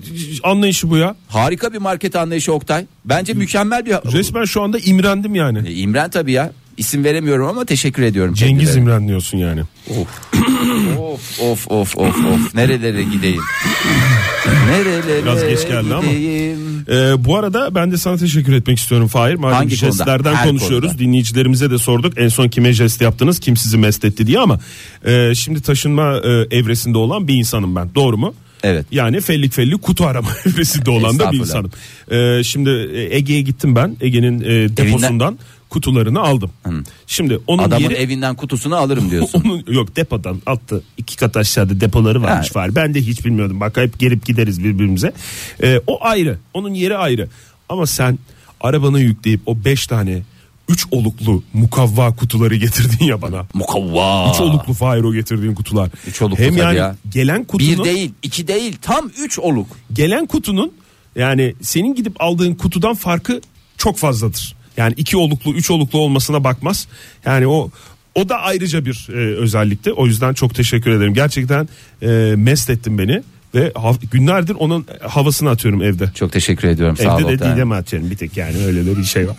[0.42, 1.16] anlayışı bu ya?
[1.28, 2.86] harika bir market anlayışı Oktay.
[3.04, 3.92] Bence mükemmel bir...
[3.92, 5.68] Resmen şu anda imrendim yani.
[5.68, 6.52] E, İmren tabii ya.
[6.76, 8.34] İsim veremiyorum ama teşekkür ediyorum.
[8.34, 8.80] Cengiz kendilerine.
[8.82, 9.60] İmren diyorsun yani.
[10.98, 12.54] Of of of of of.
[12.54, 13.42] Nerelere gideyim?
[14.68, 16.06] Nerelere Biraz geç geldi ama.
[16.12, 16.84] gideyim?
[16.90, 19.34] Ee, bu arada ben de sana teşekkür etmek istiyorum Fahir.
[19.34, 19.92] Madem Hangi konuda?
[19.96, 20.88] jestlerden Her konuşuyoruz.
[20.88, 20.98] konuda.
[21.04, 22.18] Dinleyicilerimize de sorduk.
[22.18, 23.40] En son kime jest yaptınız?
[23.40, 24.60] Kim sizi mest etti diye ama
[25.04, 27.94] e, şimdi taşınma e, evresinde olan bir insanım ben.
[27.94, 28.34] Doğru mu?
[28.64, 28.86] Evet.
[28.90, 31.70] Yani fellik fellik kutu arama evresinde olan da bir insanım.
[32.10, 33.96] Ee, şimdi e, Ege'ye gittim ben.
[34.00, 35.38] Ege'nin e, deposundan
[35.70, 36.50] kutularını aldım.
[37.06, 39.42] Şimdi onun Adamın yeri evinden kutusunu alırım diyorsun.
[39.44, 42.60] onun yok depodan altta iki kat aşağıda depoları varmış Ha.
[42.60, 42.74] var.
[42.74, 43.60] Ben de hiç bilmiyordum.
[43.60, 45.12] Bak hep gelip gideriz birbirimize.
[45.62, 46.38] Ee, o ayrı.
[46.54, 47.28] Onun yeri ayrı.
[47.68, 48.18] Ama sen
[48.60, 50.22] arabana yükleyip o beş tane
[50.68, 53.46] üç oluklu mukavva kutuları getirdin ya bana.
[53.54, 54.30] Mukavva.
[54.34, 55.90] Üç oluklu Fahir o getirdiğin kutular.
[56.06, 56.96] Üç oluklu Hem yani ya.
[57.12, 59.68] gelen kutunun Bir değil, iki değil, tam üç oluk.
[59.92, 60.72] gelen kutunun
[61.16, 63.40] yani senin gidip aldığın kutudan farkı
[63.78, 64.54] çok fazladır.
[64.76, 66.88] Yani iki oluklu, üç oluklu olmasına bakmaz.
[67.26, 67.70] Yani o
[68.14, 69.92] o da ayrıca bir e, özellikti.
[69.92, 71.14] O yüzden çok teşekkür ederim.
[71.14, 71.68] Gerçekten
[72.02, 73.22] e, mest ettin beni
[73.54, 73.72] ve
[74.10, 76.10] günlerdir onun havasını atıyorum evde.
[76.14, 76.96] Çok teşekkür ediyorum.
[76.96, 77.52] Sağ ol Evde de Oktay.
[77.54, 79.36] Didem atıyorum bir tek yani öyle de bir şey var.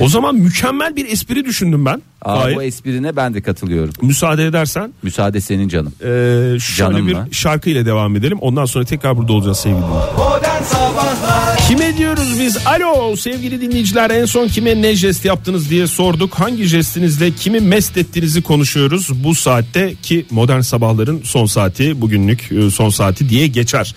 [0.00, 2.02] o zaman mükemmel bir espri düşündüm ben.
[2.22, 2.56] Aa, Fahir.
[2.56, 3.92] bu esprine ben de katılıyorum.
[4.02, 5.92] Müsaade edersen Müsaade senin canım.
[6.00, 7.28] e, şöyle Canım bir mı?
[7.32, 8.38] şarkı ile devam edelim.
[8.40, 11.37] Ondan sonra tekrar burada olacağız sevgili dinleyiciler.
[11.68, 12.66] Kime diyoruz biz?
[12.66, 16.34] Alo sevgili dinleyiciler en son kime ne jest yaptınız diye sorduk.
[16.34, 19.24] Hangi jestinizle kimi mest ettiğinizi konuşuyoruz.
[19.24, 23.94] Bu saatte ki modern sabahların son saati bugünlük e, son saati diye geçer.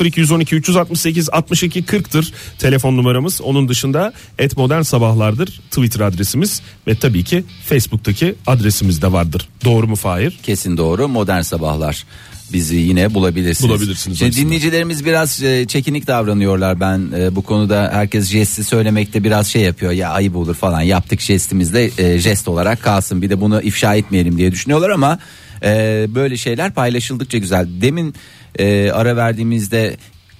[0.00, 3.40] 0212 368 62 40'tır telefon numaramız.
[3.40, 9.48] Onun dışında et modern sabahlardır Twitter adresimiz ve tabii ki Facebook'taki adresimiz de vardır.
[9.64, 10.38] Doğru mu Fahir?
[10.42, 11.08] Kesin doğru.
[11.08, 12.04] Modern sabahlar.
[12.52, 13.70] Bizi yine bulabilirsiniz.
[13.70, 14.44] Bulabilirsiniz Şimdi aslında.
[14.46, 16.80] dinleyicilerimiz biraz e, çekinik davranıyorlar.
[16.80, 19.92] Ben e, bu konuda herkes jesti söylemekte biraz şey yapıyor.
[19.92, 20.80] Ya ayıp olur falan.
[20.80, 23.22] Yaptık jestimizde e, jest olarak kalsın.
[23.22, 25.18] Bir de bunu ifşa etmeyelim diye düşünüyorlar ama
[25.62, 27.68] e, böyle şeyler paylaşıldıkça güzel.
[27.80, 28.14] Demin
[28.58, 29.96] e, ara verdiğimizde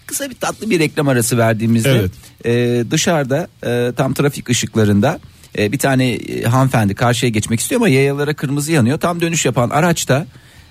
[0.07, 2.11] kısa bir tatlı bir reklam arası verdiğimizde Evet.
[2.47, 5.21] e, dışarıda e, tam trafik ışıklarında
[5.59, 8.99] e, bir tane hanımefendi karşıya geçmek istiyor ama yayalara kırmızı yanıyor.
[8.99, 10.27] Tam dönüş yapan araçta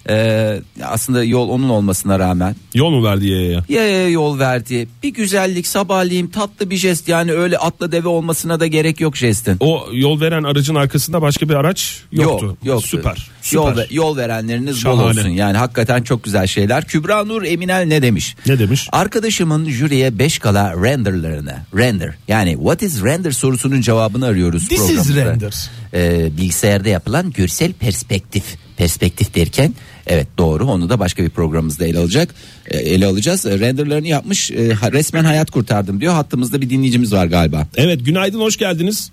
[0.10, 3.64] e, aslında yol onun olmasına rağmen Yol mu verdi yaya?
[3.70, 4.88] yaya yol verdi.
[5.04, 9.58] Bir güzellik sabahleyin tatlı bir jest yani öyle atla deve olmasına da gerek yok jestin.
[9.60, 12.46] O yol veren aracın arkasında başka bir araç yoktu.
[12.46, 12.88] Yok, yoktu.
[12.88, 13.30] Süper.
[13.42, 13.64] süper.
[13.64, 15.02] Yol, yol verenleriniz bol Şahane.
[15.20, 15.30] olsun.
[15.30, 16.86] Yani hakikaten çok güzel şeyler.
[16.86, 18.36] Kübra Nur Eminel ne demiş?
[18.48, 18.88] Ne demiş?
[18.92, 25.16] Arkadaşımın jüriye 5 kala renderlarını render yani what is render sorusunun cevabını arıyoruz This is
[25.16, 25.70] render.
[25.94, 28.44] Ee, bilgisayarda yapılan görsel perspektif
[28.78, 29.74] perspektif derken
[30.08, 32.36] evet doğru onu da başka bir programımızda ele alacak
[32.68, 34.56] e, ele alacağız E, renderlarını yapmış e,
[34.92, 39.12] resmen hayat kurtardım diyor hattımızda bir dinleyicimiz var galiba Evet günaydın hoş geldiniz.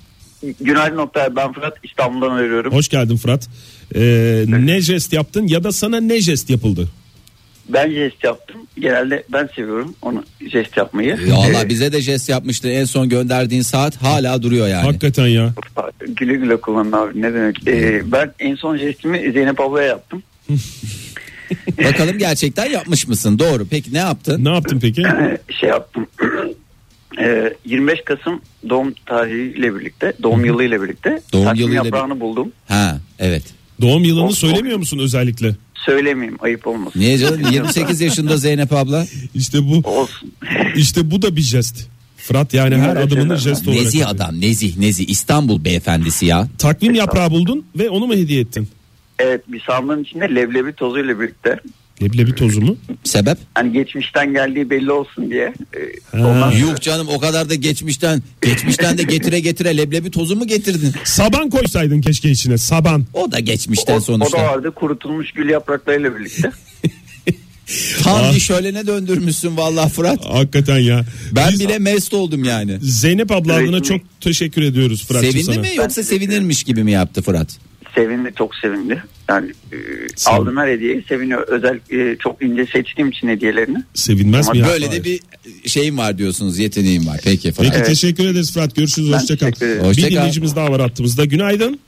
[0.61, 2.73] Günaydın Oktay ben Fırat İstanbul'dan arıyorum.
[2.73, 3.49] Hoş geldin Fırat.
[3.95, 6.89] Ee, ne jest yaptın ya da sana ne jest yapıldı?
[7.69, 8.61] Ben jest yaptım.
[8.79, 11.19] Genelde ben seviyorum onu jest yapmayı.
[11.29, 15.55] Valla bize de jest yapmıştı en son gönderdiğin saat hala duruyor yani Hakikaten ya.
[16.07, 17.69] Güle güle kullanın abi ne demek.
[17.69, 20.23] Ee, ben en son jestimi Zeynep ablaya yaptım.
[21.85, 25.03] bakalım gerçekten yapmış mısın doğru peki ne yaptın Ne yaptın peki?
[25.61, 26.07] şey yaptım.
[27.21, 32.53] Ee, 25 Kasım doğum tarihiyle birlikte, doğum yılıyla birlikte Doğum takvim yılıyla bir- yaprağını buldum.
[32.69, 33.43] ha evet
[33.81, 35.55] Doğum yılını O- söylemiyor musun özellikle?
[35.75, 37.01] söylemeyeyim ayıp olmasın.
[37.01, 39.07] Niye canım 28 yaşında Zeynep abla.
[39.35, 40.33] İşte bu Olsun.
[40.77, 41.89] işte bu da bir jest.
[42.17, 43.43] Fırat yani her Evet, adımını evet.
[43.43, 43.83] jest olarak.
[43.83, 46.49] Nezih adam nezih nezih İstanbul beyefendisi ya.
[46.59, 48.69] Takvim yaprağı buldun ve onu mu hediye ettin?
[49.23, 51.61] Evet bir sandığın içinde leblebi tozuyla birlikte.
[52.03, 52.77] Leblebi tozu mu?
[53.05, 53.39] Sebep?
[53.55, 55.55] Hani geçmişten geldiği belli olsun diye.
[56.15, 60.47] Ee, ondan Yuh canım o kadar da geçmişten geçmişten de getire getire leblebi tozu mu
[60.47, 60.93] getirdin?
[61.05, 63.07] Saban koysaydın keşke içine saban.
[63.15, 64.39] O da geçmişten o, o da sonuçta.
[64.39, 66.51] vardı kurutulmuş gül yapraklarıyla birlikte.
[68.03, 70.25] Tam bir şölene döndürmüşsün vallahi Fırat.
[70.25, 71.05] Hakikaten ya.
[71.33, 72.79] Ben Biz bile mest oldum yani.
[72.81, 75.61] Zeynep abla adına çok teşekkür ediyoruz Fırat'cığım Sevindi sana.
[75.61, 77.59] mi yoksa sevinirmiş gibi mi yaptı Fırat?
[77.95, 79.03] Sevindi çok sevindi.
[79.29, 79.77] Yani e,
[80.27, 81.49] aldım her hediyeyi seviniyor.
[81.49, 83.83] Özel e, çok ince seçtiğim için hediyelerini.
[83.95, 84.67] Sevinmez mi ya?
[84.67, 85.21] Böyle de bir
[85.67, 87.21] şeyim var diyorsunuz yeteneğim var.
[87.25, 87.69] Peki Fırat.
[87.69, 87.87] Peki Evet.
[87.87, 88.77] teşekkür ederiz Fırat.
[88.77, 89.13] Görüşürüz.
[89.13, 89.47] Ben Hoşçakal.
[89.47, 89.85] teşekkür ederim.
[89.85, 90.17] Hoşça Bir kal.
[90.17, 91.25] dinleyicimiz daha var hattımızda.
[91.25, 91.81] Günaydın.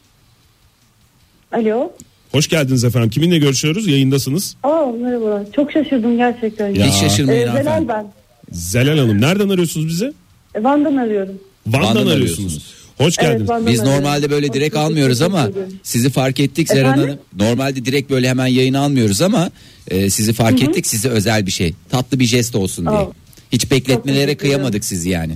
[1.53, 1.93] Alo.
[2.33, 3.11] Hoş geldiniz efendim.
[3.11, 3.87] Kiminle görüşüyoruz?
[3.89, 4.57] Yayındasınız.
[4.63, 5.43] Aa merhabalar.
[5.57, 6.69] Çok şaşırdım gerçekten.
[6.75, 6.87] Ya.
[6.87, 7.89] Hiç şaşırmayın Ee, Zelal hanımefendi.
[7.89, 8.07] ben.
[8.53, 9.21] Zelal Hanım.
[9.21, 10.13] Nereden arıyorsunuz bizi?
[10.55, 11.35] E, Van'dan arıyorum.
[11.67, 12.39] Van'dan, Van'dan arıyorsunuz.
[12.39, 12.74] arıyorsunuz.
[12.99, 13.49] Hoş Evet, geldiniz.
[13.49, 15.49] Van'dan Biz normalde böyle Çok direkt almıyoruz ama
[15.83, 17.03] sizi fark ettik Zeren Efendim?
[17.05, 17.19] Hanım.
[17.49, 19.51] Normalde direkt böyle hemen yayına almıyoruz ama
[19.91, 21.75] e, sizi fark ettik size özel bir şey.
[21.91, 22.99] Tatlı bir jest olsun diye.
[22.99, 23.09] Aa.
[23.53, 25.35] Hiç bekletmelere kıyamadık sizi yani.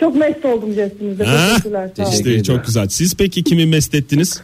[0.00, 1.24] Çok mest oldum jestinizde.
[1.24, 1.48] Ha?
[1.48, 1.90] Teşekkürler.
[2.12, 2.88] İşte çok güzel.
[2.88, 4.40] Siz peki kimi mest ettiniz?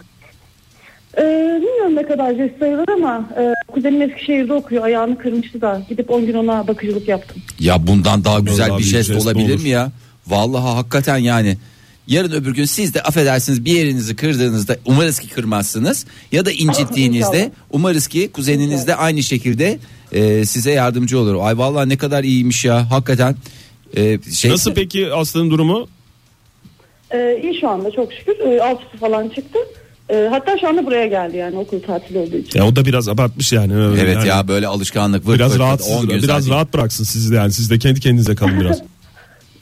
[1.18, 1.22] Ee,
[1.62, 4.84] bilmiyorum ne kadar jest sayılır ama e, kuzenim Eskişehir'de okuyor.
[4.84, 5.82] Ayağını kırmıştı da.
[5.88, 7.42] Gidip 10 gün ona bakıcılık yaptım.
[7.60, 9.62] Ya bundan daha güzel Vallahi bir bir jest jest olabilir olur.
[9.62, 9.92] mi ya?
[10.26, 11.56] Vallahi hakikaten yani.
[12.06, 17.52] Yarın öbür gün siz de affedersiniz bir yerinizi kırdığınızda umarız ki kırmazsınız ya da incittiğinizde
[17.70, 19.78] umarız ki kuzeniniz de aynı şekilde
[20.12, 21.36] e, size yardımcı olur.
[21.40, 23.36] Ay vallahi ne kadar iyiymiş ya hakikaten.
[23.96, 25.88] E, şey, Nasıl peki Aslı'nın durumu?
[27.14, 28.34] Ee, iyi şu anda çok şükür.
[28.38, 29.58] Ee, altısı falan çıktı.
[30.10, 32.58] Ee, hatta şu anda buraya geldi yani okul tatili olduğu için.
[32.58, 33.76] Ya o da biraz abartmış yani.
[33.76, 34.28] Öyle Evet yani.
[34.28, 36.54] ya böyle alışkanlık vırt Biraz vırt vırt, rahatsız, 10 gün biraz zaten.
[36.56, 37.52] rahat bıraksın sizi de yani.
[37.52, 38.82] Siz de kendi kendinize kalın biraz.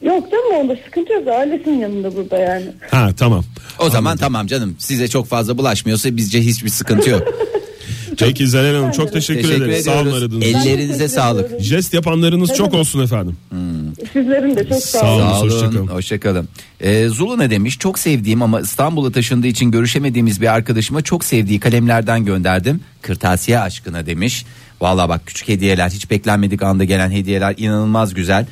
[0.03, 1.29] Yok canım onda sıkıntı yok.
[1.29, 2.67] Ailesinin yanında burada yani.
[2.91, 3.45] ha tamam.
[3.79, 7.23] O zaman tamam canım size çok fazla bulaşmıyorsa bizce hiçbir sıkıntı yok.
[8.19, 9.85] Peki Zelal Hanım çok teşekkür, Teşekkür ederiz.
[9.85, 10.59] Sağ olun aradığınız için.
[10.59, 11.61] Ellerinize sağlık.
[11.61, 13.37] Jest yapanlarınız Ne çok olsun efendim.
[14.13, 15.23] Sizlerin de çok sağ Sağ olun.
[15.27, 15.31] olun.
[15.33, 15.51] Sağ olun.
[15.51, 15.87] hoşçakalın.
[15.87, 16.49] Hoşçakalın.
[16.81, 17.79] Ee, Zulu ne demiş?
[17.79, 22.81] Çok sevdiğim ama İstanbul'a taşındığı için görüşemediğimiz bir arkadaşıma çok sevdiği kalemlerden gönderdim.
[23.03, 24.45] Kırtasiye aşkına demiş.
[24.81, 28.47] Valla bak küçük hediyeler hiç beklenmedik anda gelen hediyeler inanılmaz güzel.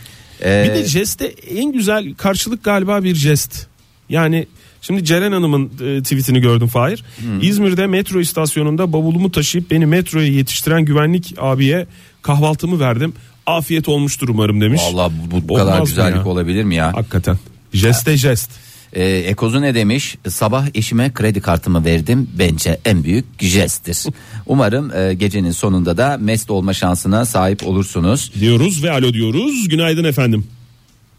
[0.45, 3.67] Ee, Bir de jeste en güzel karşılık galiba bir jest.
[4.09, 4.47] Yani
[4.83, 7.05] şimdi Ceren Hanım'ın e, tweetini gördüm Fahir.
[7.43, 11.87] İzmir'de metro istasyonunda bavulumu taşıyıp beni metroya yetiştiren güvenlik abiye
[12.23, 13.13] kahvaltımı verdim.
[13.47, 14.83] Afiyet olmuştur umarım demiş.
[14.93, 16.25] Valla bu, bu Olmaz kadar güzellik ya?
[16.25, 16.93] olabilir mi ya?
[16.97, 17.39] Hakikaten.
[17.73, 18.51] Jeste jest.
[18.93, 20.17] Ee, Ekozu ne demiş?
[20.29, 22.31] Sabah eşime kredi kartımı verdim.
[22.39, 23.99] Bence en büyük jesttir.
[24.47, 28.33] Umarım e, gecenin sonunda da mest olma şansına sahip olursunuz.
[28.41, 29.69] Diyoruz ve alo diyoruz.
[29.69, 30.47] Günaydın efendim.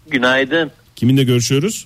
[0.10, 0.72] Günaydın.
[0.96, 1.86] Kiminle görüşüyoruz?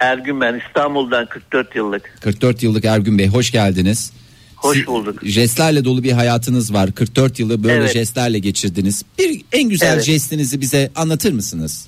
[0.00, 2.18] Ergün ben İstanbul'dan 44 yıllık.
[2.20, 4.12] 44 yıllık Ergün Bey hoş geldiniz.
[4.56, 5.18] Hoş Siz- bulduk.
[5.24, 6.92] Jestlerle dolu bir hayatınız var.
[6.92, 7.92] 44 yılı böyle Evet.
[7.92, 9.02] jestlerle geçirdiniz.
[9.18, 10.04] Bir en güzel Evet.
[10.04, 11.86] jestinizi bize anlatır mısınız?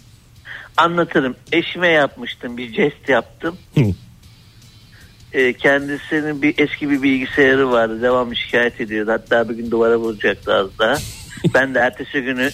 [0.79, 1.37] Anlatırım.
[1.53, 3.57] Eşime yapmıştım bir jest yaptım.
[3.75, 3.81] Hı.
[5.33, 8.03] Ee, kendisinin bir eski bir bilgisayarı vardı.
[8.03, 9.11] Devamlı şikayet ediyordu.
[9.13, 10.97] Hatta bir gün duvara vuracaktı az daha.
[11.55, 12.51] ben de ertesi günü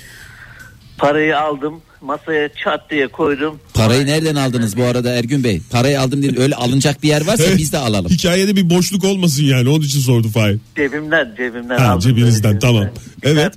[0.98, 1.82] parayı aldım.
[2.00, 3.60] Masaya çat diye koydum.
[3.74, 5.60] Parayı nereden aldınız bu arada Ergün Bey?
[5.70, 8.10] Parayı aldım değil öyle alınacak bir yer varsa biz de alalım.
[8.10, 10.58] Hikayede bir boşluk olmasın yani onun için sordu Fahir.
[10.76, 12.00] Cebimden cebimden Ha, aldım.
[12.00, 12.88] cebinizden, böyle tamam.
[13.22, 13.54] Evet.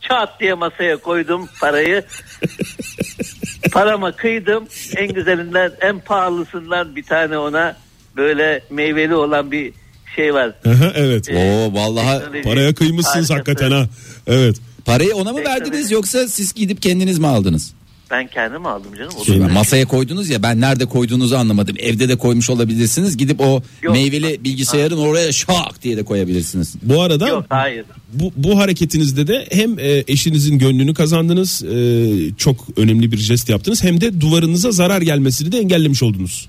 [0.00, 2.04] Çat diye masaya koydum parayı.
[3.72, 4.64] Parama kıydım.
[4.96, 7.76] En güzelinden en pahalısından bir tane ona
[8.16, 9.72] böyle meyveli olan bir
[10.16, 10.52] şey var.
[10.94, 11.28] Evet.
[11.30, 13.34] Oo vallahi Paraya kıymışsınız harikası.
[13.34, 13.86] hakikaten ha.
[14.26, 14.56] Evet.
[14.84, 17.74] parayı ona mı verdiniz yoksa siz gidip kendiniz mi aldınız?
[18.10, 19.12] Ben kendim aldım canım.
[19.20, 21.76] O Şey, ben- Masaya koydunuz ya ben nerede koyduğunuzu anlamadım.
[21.78, 23.16] Evde de koymuş olabilirsiniz.
[23.16, 23.92] Gidip o Yok.
[23.94, 26.74] meyveli bilgisayarın oraya şak diye de koyabilirsiniz.
[26.82, 27.84] Bu arada Yok hayır.
[28.12, 33.82] bu, bu hareketinizde de hem e, eşinizin gönlünü kazandınız, e, çok önemli bir jest yaptınız
[33.84, 36.48] hem de duvarınıza zarar gelmesini de engellemiş oldunuz.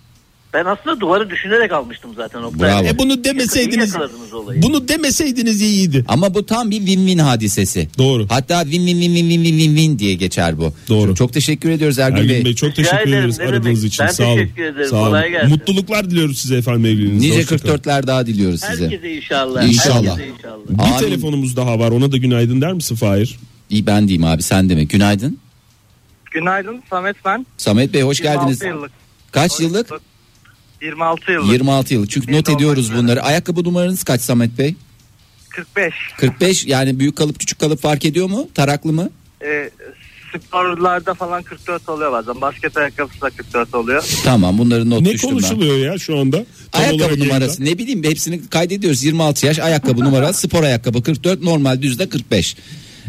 [0.54, 2.42] Ben aslında duvarı düşünerek almıştım zaten.
[2.42, 2.70] Oktay.
[2.70, 2.88] Bravo.
[2.88, 3.96] E bunu demeseydiniz,
[4.56, 6.06] bunu demeseydiniz iyiydi.
[6.08, 7.88] Ama bu tam bir win-win hadisesi.
[7.98, 8.26] Doğru.
[8.30, 10.74] Hatta win-win-win-win-win-win diye geçer bu.
[10.90, 11.08] Doğru.
[11.08, 12.46] Çok, çok teşekkür ediyoruz Ergün, Ergün Bey.
[12.46, 13.84] Bey çok teşekkür ederim, ederiz aradığınız demek.
[13.94, 14.06] için.
[14.06, 14.38] Ben Sağ olun.
[14.38, 15.06] teşekkür ederim, Sağ olun.
[15.08, 15.50] kolay gelsin.
[15.50, 17.28] Mutluluklar diliyoruz size efendim evliliğinizde.
[17.28, 17.78] Nice Hoşçakalın.
[17.78, 18.84] 44'ler daha diliyoruz size.
[18.84, 19.64] Herkese inşallah.
[19.64, 20.18] İnşallah.
[20.18, 20.70] Herkese inşallah.
[20.70, 20.98] Bir Amin.
[21.00, 23.40] telefonumuz daha var ona da günaydın der misin Fahir?
[23.70, 24.88] İyi ben diyeyim abi sen de mi?
[24.88, 25.38] Günaydın.
[26.32, 27.46] Günaydın Samet ben.
[27.58, 28.62] Samet Bey hoş geldiniz.
[28.62, 28.92] 26 yıllık.
[29.32, 29.90] Kaç yıllık?
[30.82, 31.52] 26 yıllık.
[31.52, 32.08] 26 yıl.
[32.08, 33.24] Çünkü not ediyoruz bunları.
[33.24, 34.76] Ayakkabı numaranız kaç Samet Bey?
[35.50, 35.94] 45.
[36.18, 38.48] 45 yani büyük kalıp küçük kalıp fark ediyor mu?
[38.56, 39.10] Taraklı mı?
[39.44, 39.70] Ee,
[40.38, 42.42] sporlarda falan 44 oluyor bazen.
[42.42, 44.04] Basket ayakkabısı da 44 oluyor.
[44.24, 46.46] Tamam bunları not Ne düştüm konuşuluyor ya şu anda?
[46.72, 51.44] Tam olarak Ayakkabı numarası ne bileyim hepsini kaydediyoruz 26 yaş ayakkabı numarası spor ayakkabı 44
[51.44, 52.56] normal düzde 45.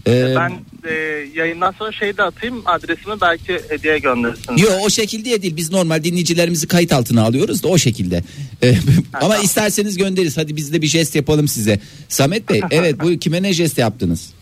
[0.07, 0.53] Ee, Ben
[0.91, 0.93] e,
[1.35, 4.63] yayından sonra şey de atayım adresimi belki hediye gönderirsiniz.
[4.63, 8.23] Yo o şekilde değil biz normal dinleyicilerimizi kayıt altına alıyoruz da o şekilde.
[8.63, 8.75] Ee,
[9.21, 11.81] ama isterseniz göndeririz hadi biz de bir jest yapalım size.
[12.09, 14.33] Samet Bey evet bu kime ne jest yaptınız?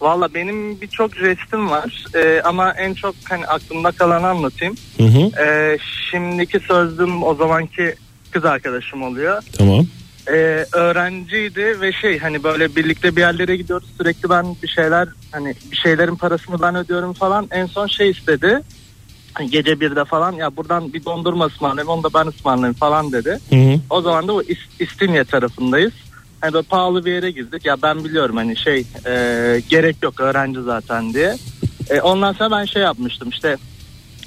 [0.00, 4.74] Valla benim birçok jestim var Ee, ama en çok hani aklımda kalanı anlatayım.
[4.96, 5.42] Hı hı.
[5.42, 5.78] Ee,
[6.10, 7.94] şimdiki sözlüm o zamanki
[8.30, 9.42] kız arkadaşım oluyor.
[9.52, 9.86] Tamam.
[10.28, 15.54] Ee, öğrenciydi ve şey hani böyle birlikte bir yerlere gidiyoruz sürekli ben bir şeyler hani
[15.70, 18.60] bir şeylerin parasını ben ödüyorum falan en son şey istedi.
[19.34, 23.38] Hani Gece birde falan ya buradan bir dondurma ısmarlayayım onu da ben ısmarlayayım falan dedi.
[23.50, 23.80] Hı hı.
[23.90, 25.92] O zaman da bu İs- İstinye tarafındayız.
[26.40, 27.64] Hani böyle pahalı bir yere girdik.
[27.66, 29.12] Ya ben biliyorum hani şey e,
[29.68, 31.36] gerek yok öğrenci zaten diye.
[31.90, 33.56] E, ondan sonra ben şey yapmıştım işte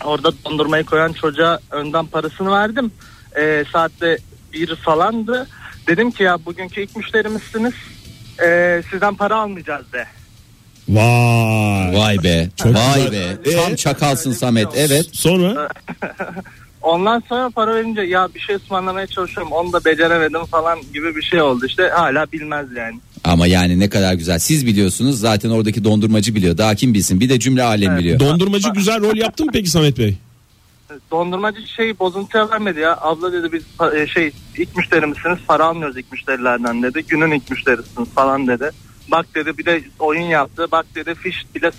[0.06, 2.92] orada dondurmayı koyan çocuğa önden parasını verdim.
[3.40, 4.18] E, saatte
[4.54, 5.48] bir falandı.
[5.88, 7.74] Dedim ki ya bugünkü ilk müşterimizsiniz.
[8.46, 10.06] E, sizden para almayacağız de.
[10.90, 11.98] Vay.
[11.98, 13.12] Vay be Çok vay güzel.
[13.44, 13.76] be tam Ee?
[13.78, 15.06] çakalsın Samet evet.
[15.12, 15.70] Sonra
[16.82, 21.22] Ondan sonra para verince ya bir şey ısmarlamaya çalışıyorum onu da beceremedim falan gibi bir
[21.22, 23.00] şey oldu işte hala bilmez yani.
[23.24, 27.30] Ama yani ne kadar güzel siz biliyorsunuz zaten oradaki dondurmacı biliyor daha kim bilsin bir
[27.30, 28.20] de cümle alem biliyor.
[28.20, 30.16] dondurmacı güzel rol yaptı mı peki Samet Bey?
[31.12, 32.98] Dondurmacı şey bozuntuya vermedi ya.
[33.02, 33.64] Abla dedi biz
[33.96, 37.06] e, şey ilk müşterimizsiniz para almıyoruz ilk müşterilerden dedi.
[37.08, 38.72] Günün ilk müşterisiniz falan dedi.
[39.12, 40.68] Bak dedi bir de oyun yaptı.
[40.72, 41.72] Bak dedi fiş bile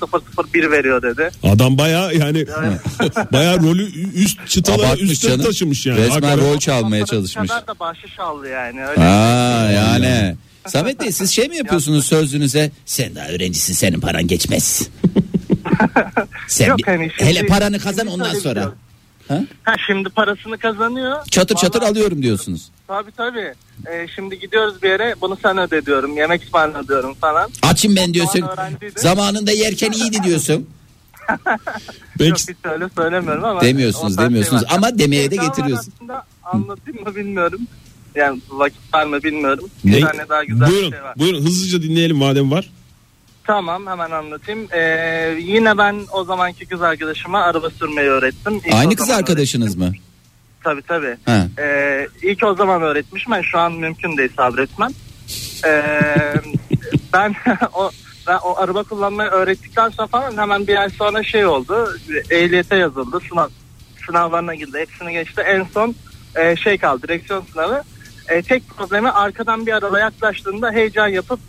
[0.55, 1.31] 001 veriyor dedi.
[1.43, 2.47] Adam baya yani
[3.33, 3.83] baya rolü
[4.15, 5.99] üst çıtaları Abartmış üstte taşımış yani.
[5.99, 6.39] Resmen Hakikaten.
[6.55, 7.49] rol çalmaya çalışmış.
[7.51, 8.87] kadar da bahşiş aldı yani.
[8.87, 10.37] Öyle Ha yani.
[10.67, 12.71] Samet Bey siz şey mi yapıyorsunuz sözlünüze?
[12.87, 14.89] Sen daha öğrencisin senin paran geçmez.
[16.49, 18.51] Sen Yok hani şimdi- hele paranı kazan ondan sonra.
[18.51, 18.75] biliyorum.
[19.29, 19.45] Ha?
[19.63, 21.25] Ha şimdi parasını kazanıyor.
[21.31, 22.71] Çatır çatır Vallahi- alıyorum diyorsunuz.
[22.87, 23.55] Tabii tabii.
[23.91, 26.17] Ee, şimdi gidiyoruz bir yere bunu sen öde diyorum.
[26.17, 27.51] Yemek ısmarla diyorum falan.
[27.63, 28.45] Açım ben diyorsun.
[28.97, 30.67] Zamanında yerken iyiydi diyorsun.
[32.19, 32.31] Peki.
[32.31, 33.61] Yok hiç öyle söylemiyorum ama.
[33.61, 34.77] Demiyorsunuz, demiyorsunuz şey var.
[34.77, 35.93] ama demeye de getiriyorsun.
[35.97, 37.61] aslında, Anlatayım mı bilmiyorum.
[38.15, 39.71] Yani vakit var mı bilmiyorum.
[39.85, 39.97] Ne?
[39.97, 41.15] Bir tane daha güzel Buyurun, bir şey var.
[41.19, 42.71] buyurun hızlıca dinleyelim madem var.
[43.49, 44.69] Tamam hemen anlatayım.
[44.73, 48.61] Ee, yine ben o zamanki kız arkadaşıma araba sürmeyi öğrettim.
[48.67, 49.85] İlk Aynı kız arkadaşınız mı?
[49.85, 50.03] öğrettim.
[50.65, 51.17] Tabii tabii.
[51.27, 51.47] Ha.
[51.59, 53.33] Ee, ilk o zaman öğretmişim.
[53.33, 54.91] Ben şu an mümkün değil sabretmem.
[55.67, 55.93] Ee,
[57.13, 57.35] ben
[57.75, 57.91] o
[58.27, 61.97] ben o araba kullanmayı öğrettikten sonra falan hemen bir ay sonra şey oldu.
[62.31, 63.21] Ehliyete yazıldı.
[63.29, 63.49] Sınav
[64.07, 64.79] sınavlarına girdi.
[64.79, 65.41] Hepsini geçti.
[65.47, 65.95] En son
[66.37, 67.03] e, şey kaldı.
[67.03, 67.83] Direksiyon sınavı.
[68.29, 71.41] E, tek problemi arkadan bir araba yaklaştığında heyecan yapıp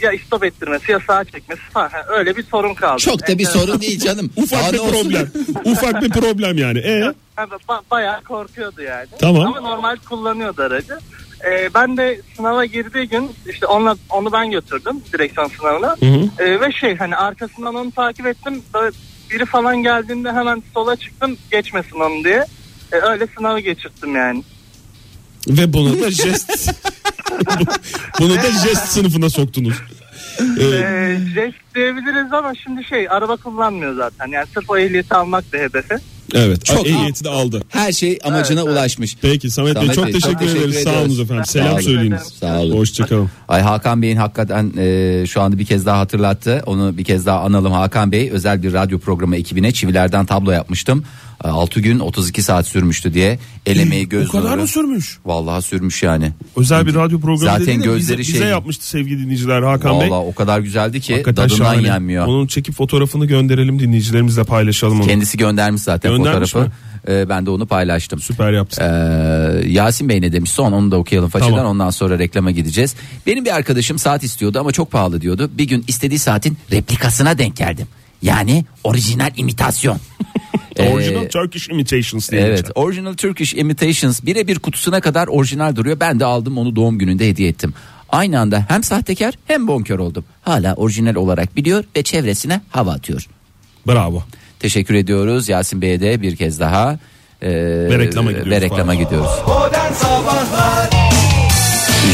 [0.00, 1.88] ya istop ettirmesi ya sağa çekmesi falan.
[1.88, 2.98] Ha, Öyle bir sorun kaldı.
[3.00, 3.60] Çok da bir Enteresan.
[3.60, 4.30] sorun değil canım.
[4.36, 5.02] Ufak Daha bir ne olsun?
[5.02, 5.30] problem.
[5.72, 6.78] Ufak bir problem yani.
[6.78, 9.06] E Ha, ba- bayağı korkuyordu yani.
[9.18, 9.46] Tamam.
[9.46, 10.98] Ama normal kullanıyordu aracı.
[11.44, 15.96] Ee, ben de sınava girdiği gün işte onunla, onu ben götürdüm direksiyon sınavına.
[16.00, 16.28] Hı hı.
[16.44, 18.62] Ee, ve şey hani arkasından onu takip ettim.
[18.74, 18.96] Böyle
[19.30, 22.46] biri falan geldiğinde hemen sola çıktım geçmesin onu diye.
[22.92, 24.42] Ee, öyle sınavı geçirttim yani.
[25.48, 26.72] ve bunu da jest
[28.20, 29.74] bunu da jest sınıfına soktunuz.
[30.40, 34.26] Ee, jest diyebiliriz ama şimdi şey araba kullanmıyor zaten.
[34.26, 35.94] Yani sırf o ehliyeti almak da hedefi.
[36.34, 36.64] evet.
[36.64, 37.62] Çok- ehliyeti de aldı.
[37.68, 38.78] Her şey amacına Evet, evet.
[38.78, 39.16] ulaşmış.
[39.22, 40.82] Peki Samet, Samet Bey çok Bey, teşekkür, çok teşekkür ederiz.
[40.82, 41.12] Sağ ediyoruz.
[41.18, 41.44] olun efendim.
[41.44, 41.80] Sağ Selam olun.
[41.80, 42.22] söyleyiniz.
[42.40, 42.76] Sağ olun.
[42.76, 43.30] Hoşçakalın.
[43.48, 46.62] Ay Hakan Bey'in hakikaten e, şu anda bir kez daha hatırlattı.
[46.66, 48.30] Onu bir kez daha analım Hakan Bey.
[48.32, 51.04] Özel bir radyo programı ekibine çivilerden tablo yapmıştım.
[51.44, 53.38] 6 gün 32 saat sürmüştü diye.
[53.66, 54.60] El emeği göz O kadar nuru.
[54.60, 55.18] mı sürmüş?
[55.24, 56.32] Vallahi sürmüş yani.
[56.56, 60.10] Özel bir radyo programı Zaten dediğinde gözleri bize, şey- bize yapmıştı sevgili dinleyiciler Hakan Bey.
[60.10, 61.86] Vallahi o kadar güzeldi ki Hakikaten dadından şahane.
[61.86, 62.26] yenmiyor.
[62.26, 65.06] Onun çekip fotoğrafını gönderelim dinleyicilerimizle paylaşalım onu.
[65.06, 66.72] Kendisi göndermiş zaten Göndermiş fotoğrafı.
[67.08, 68.20] E, ben de onu paylaştım.
[68.20, 68.82] Süper yaptın.
[68.84, 71.66] Ee, Yasin Bey ne demiş son onu da okuyalım façadan Tamam.
[71.66, 72.94] ondan sonra reklama gideceğiz.
[73.26, 75.50] Benim bir arkadaşım saat istiyordu ama çok pahalı diyordu.
[75.54, 77.86] Bir gün istediği saatin replikasına denk geldim.
[78.22, 79.98] Yani orijinal imitasyon.
[80.76, 82.72] Ee, Original Turkish Imitations diye Evet, geçer.
[82.74, 86.00] Original Turkish Imitations birebir kutusuna kadar orijinal duruyor.
[86.00, 87.74] Ben de aldım onu doğum gününde hediye ettim.
[88.12, 90.24] Aynı anda hem sahtekar hem bonkör oldum.
[90.42, 93.26] Hala orijinal olarak biliyor ve çevresine hava atıyor.
[93.86, 94.22] Bravo.
[94.60, 96.98] Teşekkür ediyoruz Yasin Bey'e de bir kez daha.
[97.42, 97.48] Ee,
[97.90, 98.50] Ve reklama gidiyoruz.
[98.52, 99.30] Ve reklama gidiyoruz.
[99.94, 100.90] Sabahlar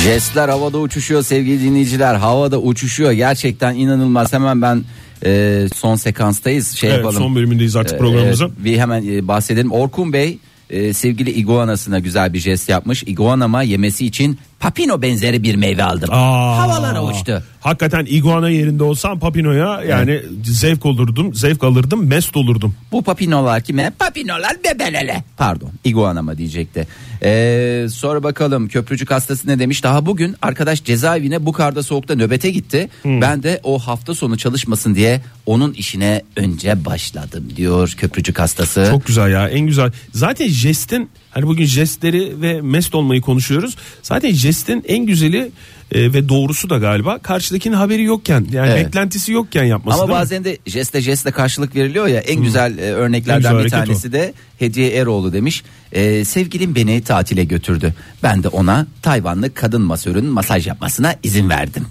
[0.05, 2.15] Jestler havada uçuşuyor sevgili dinleyiciler.
[2.15, 4.33] Havada uçuşuyor gerçekten inanılmaz.
[4.33, 4.85] Hemen ben
[5.25, 6.71] e, son sekanstayız.
[6.71, 7.23] Şey Evet, yapalım.
[7.23, 8.47] son bölümündeyiz artık Ee, programımızın.
[8.47, 9.73] evet, bir hemen e, bahsedelim.
[9.73, 10.39] Orkun Bey
[10.71, 13.03] e, sevgili iguanasına güzel bir jest yapmış.
[13.03, 16.09] Iguanama yemesi için papino benzeri bir meyve aldım.
[16.13, 17.43] Aa, Havalara uçtu.
[17.61, 22.75] Hakikaten iguana yerinde olsam papinoya yani zevk olurdum, zevk alırdım, mest olurdum.
[22.93, 23.91] Bu papinolar kime?
[23.99, 25.25] Papinolar bebelele.
[25.37, 26.87] Pardon iguana mı diyecekti.
[27.23, 29.85] Ee, sonra bakalım köprücük hastası ne demiş?
[29.85, 32.89] Daha bugün arkadaş cezaevine bu karda soğukta nöbete gitti.
[33.05, 38.89] Ben de o hafta sonu çalışmasın diye onun işine önce başladım diyor köprücük hastası.
[38.91, 39.93] Çok güzel ya en güzel.
[40.15, 43.77] Zaten jestin hani bugün jestleri ve mest olmayı konuşuyoruz.
[44.03, 45.51] Zaten jestin en güzeli
[45.93, 48.87] e, ve doğrusu da galiba karşıdakinin haberi yokken yani Evet.
[48.87, 50.21] beklentisi yokken yapması Ama değil mi?
[50.21, 53.79] bazen de jeste jeste karşılık veriliyor ya en güzel e, En örneklerden güzel bir hareket
[53.79, 55.63] tanesi de Hediye Eroğlu demiş.
[55.93, 57.95] E, sevgilim beni tatile götürdü.
[58.23, 61.87] Ben de ona Tayvanlı kadın masörün masaj yapmasına izin verdim.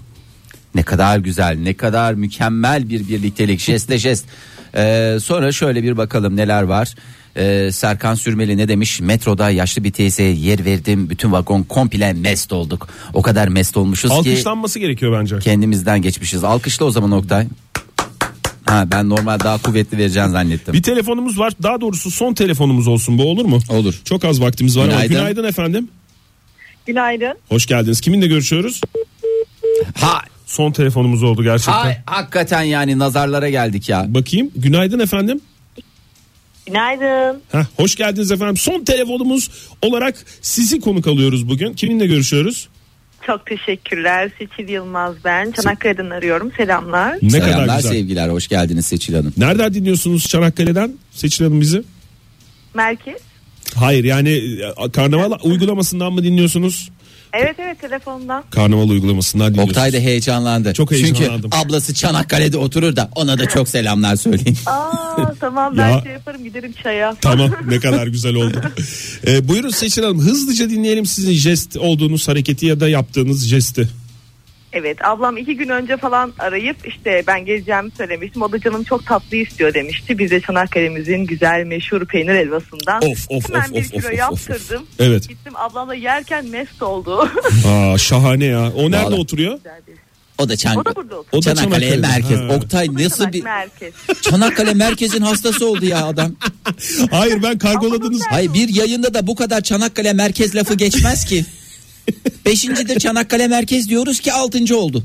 [0.74, 4.24] Ne kadar güzel, ne kadar mükemmel bir birliktelik, jestle jest.
[4.76, 6.94] E, sonra şöyle bir bakalım neler var.
[7.38, 9.00] E, Serkan Sürmeli ne demiş?
[9.00, 11.10] Metroda yaşlı bir teyzeye yer verdim.
[11.10, 12.88] Bütün vagon komple mest olduk.
[13.14, 15.38] O kadar mest olmuşuz ki Alkışlanması gerekiyor bence.
[15.38, 16.44] kendimizden geçmişiz.
[16.44, 17.46] Alkışla o zaman Oktay.
[18.64, 20.74] Ha ben normal daha kuvvetli vereceğini zannettim.
[20.74, 21.52] Bir telefonumuz var.
[21.62, 23.58] Daha doğrusu son telefonumuz olsun bu olur mu?
[23.68, 24.00] Olur.
[24.04, 25.16] Çok az vaktimiz var ama Günaydın.
[25.16, 25.88] günaydın efendim.
[26.86, 27.34] Günaydın.
[27.48, 28.00] Hoş geldiniz.
[28.00, 28.80] Kiminle görüşüyoruz?
[29.94, 31.72] Ha, Son telefonumuz oldu gerçekten.
[31.72, 34.04] ha hakikaten yani nazarlara geldik ya.
[34.08, 34.50] Bakayım.
[34.56, 35.40] Günaydın efendim.
[36.68, 37.42] Günaydın.
[37.52, 38.56] Heh, hoş geldiniz efendim.
[38.56, 39.50] Son telefonumuz
[39.82, 41.72] olarak sizi konuk alıyoruz bugün.
[41.74, 42.68] Kiminle görüşüyoruz?
[43.26, 44.30] Çok teşekkürler.
[44.38, 45.50] Seçil Yılmaz ben.
[45.50, 46.52] Çanakkale'den arıyorum.
[46.56, 47.18] Selamlar.
[47.22, 47.90] Ne Selamlar kadar güzel.
[47.92, 49.32] sevgiler hoş geldiniz Seçil Hanım.
[49.36, 50.92] Nereden dinliyorsunuz Çanakkale'den?
[51.10, 51.82] Seçil Hanım bizi.
[52.74, 53.16] Merkez.
[53.74, 54.30] Hayır yani
[54.86, 56.90] e, karnaval uygulamasından mı dinliyorsunuz?
[57.32, 58.44] Evet evet telefondan.
[58.50, 59.76] Karnaval uygulamasından dinliyorsunuz.
[59.78, 60.74] Oktay da heyecanlandı.
[60.74, 61.50] Çok Çünkü heyecanlandım.
[61.54, 64.56] ablası Çanakkale'de oturur da ona da çok selamlar söyleyin.
[64.66, 66.00] Aa tamam ben Ya.
[66.02, 67.14] şey yaparım giderim çaya.
[67.20, 68.62] Tamam ne kadar güzel oldu.
[69.26, 73.88] Ee, buyurun Seçil Hanım hızlıca dinleyelim sizin jest olduğunuz hareketi ya da yaptığınız jesti.
[74.78, 78.42] Evet ablam iki gün önce falan arayıp işte ben geleceğimi söylemiştim.
[78.42, 80.18] O da canım çok tatlı istiyor demişti.
[80.18, 83.02] Biz de Çanakkale'mizin güzel meşhur peynir helvasından.
[83.02, 84.18] Of, of, Hemen of, bir of, kilo of, of, of.
[84.18, 84.86] yaptırdım.
[84.98, 85.28] Evet.
[85.28, 87.30] Gittim ablamla yerken mest oldu.
[87.66, 88.72] Aa, şahane ya.
[88.76, 89.20] O nerede Vallahi.
[89.20, 89.58] oturuyor?
[90.38, 91.24] O da, Çan o da burada oturuyor.
[91.32, 92.06] O da Çanakkale Çanakkale'de.
[92.06, 92.38] merkez.
[92.40, 92.54] Ha.
[92.56, 93.94] Oktay nasıl bir Merkez.
[94.22, 96.32] Çanakkale merkezin hastası oldu ya adam.
[97.10, 98.22] Hayır ben kargoladınız.
[98.30, 101.44] Hayır bir yayında da bu kadar Çanakkale merkez lafı geçmez ki.
[102.46, 105.04] Beşincidir Çanakkale merkez diyoruz ki altıncı oldu.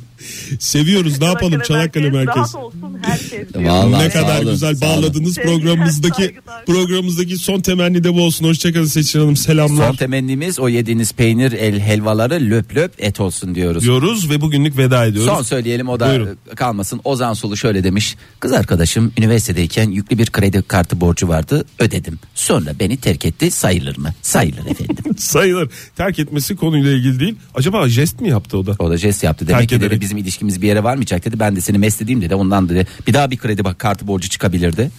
[0.60, 2.36] Seviyoruz ne yapalım Çanakkale merkez.
[2.36, 3.64] Rahat olsun herkes diyor.
[3.66, 5.04] Vallahi ne kadar olun, güzel sağ olun.
[5.04, 6.66] bağladınız Sevgiler, programımızdaki saygılar.
[6.66, 8.46] programımızdaki son temenni de bu olsun.
[8.46, 13.56] Hoşçakalın Seçil Hanım Son selamlar temennimiz o yediğiniz peynir el helvaları löp löp et olsun
[13.56, 13.84] diyoruz.
[13.84, 15.32] diyoruz ve bugünlük veda ediyoruz.
[15.36, 16.38] Son söyleyelim o da Buyurun.
[16.56, 17.02] kalmasın.
[17.04, 18.16] Ozan Sulu şöyle demiş.
[18.40, 21.66] Kız arkadaşım üniversitedeyken yüklü bir kredi kartı borcu vardı.
[21.80, 22.20] Ödedim.
[22.36, 23.52] Sonra beni terk etti.
[23.52, 24.14] Sayılır mı?
[24.22, 24.98] Sayılır efendim.
[25.18, 25.70] Sayılır.
[25.96, 27.36] Terk etmesi konuyla ilgili değil.
[27.56, 28.76] Acaba jest mi yaptı o da?
[28.80, 29.48] O da jest yaptı.
[29.48, 31.40] Demek Terk ki dedi bizim ilişkimiz bir yere varmayacak dedi.
[31.40, 32.36] Ben de seni mest edeyim dedi.
[32.36, 32.88] Ondan dedi.
[33.08, 34.92] Bir daha bir kredi bak kartı borcu çıkabilirdi.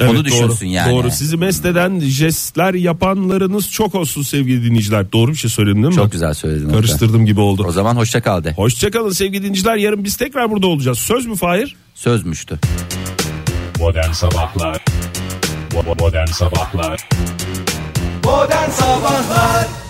[0.00, 0.92] Evet, Onu düşünsün doğru, yani.
[0.92, 1.10] Doğru.
[1.10, 5.12] Sizi mest eden jestler yapanlarınız çok olsun sevgili dinleyiciler.
[5.12, 5.94] Doğru bir şey söyledim değil mi?
[5.94, 6.70] Çok güzel söyledin.
[6.70, 7.64] Karıştırdım gibi oldu.
[7.68, 8.52] O zaman hoşça kal de.
[8.52, 9.76] Hoşçakalın sevgili dinleyiciler.
[9.76, 10.98] Yarın biz tekrar burada olacağız.
[10.98, 11.76] Söz mü Fahir?
[11.94, 12.58] Sözmüştü.
[13.78, 14.84] Modern Sabahlar
[15.98, 17.08] Modern Sabahlar
[18.24, 19.85] Modern Sabahlar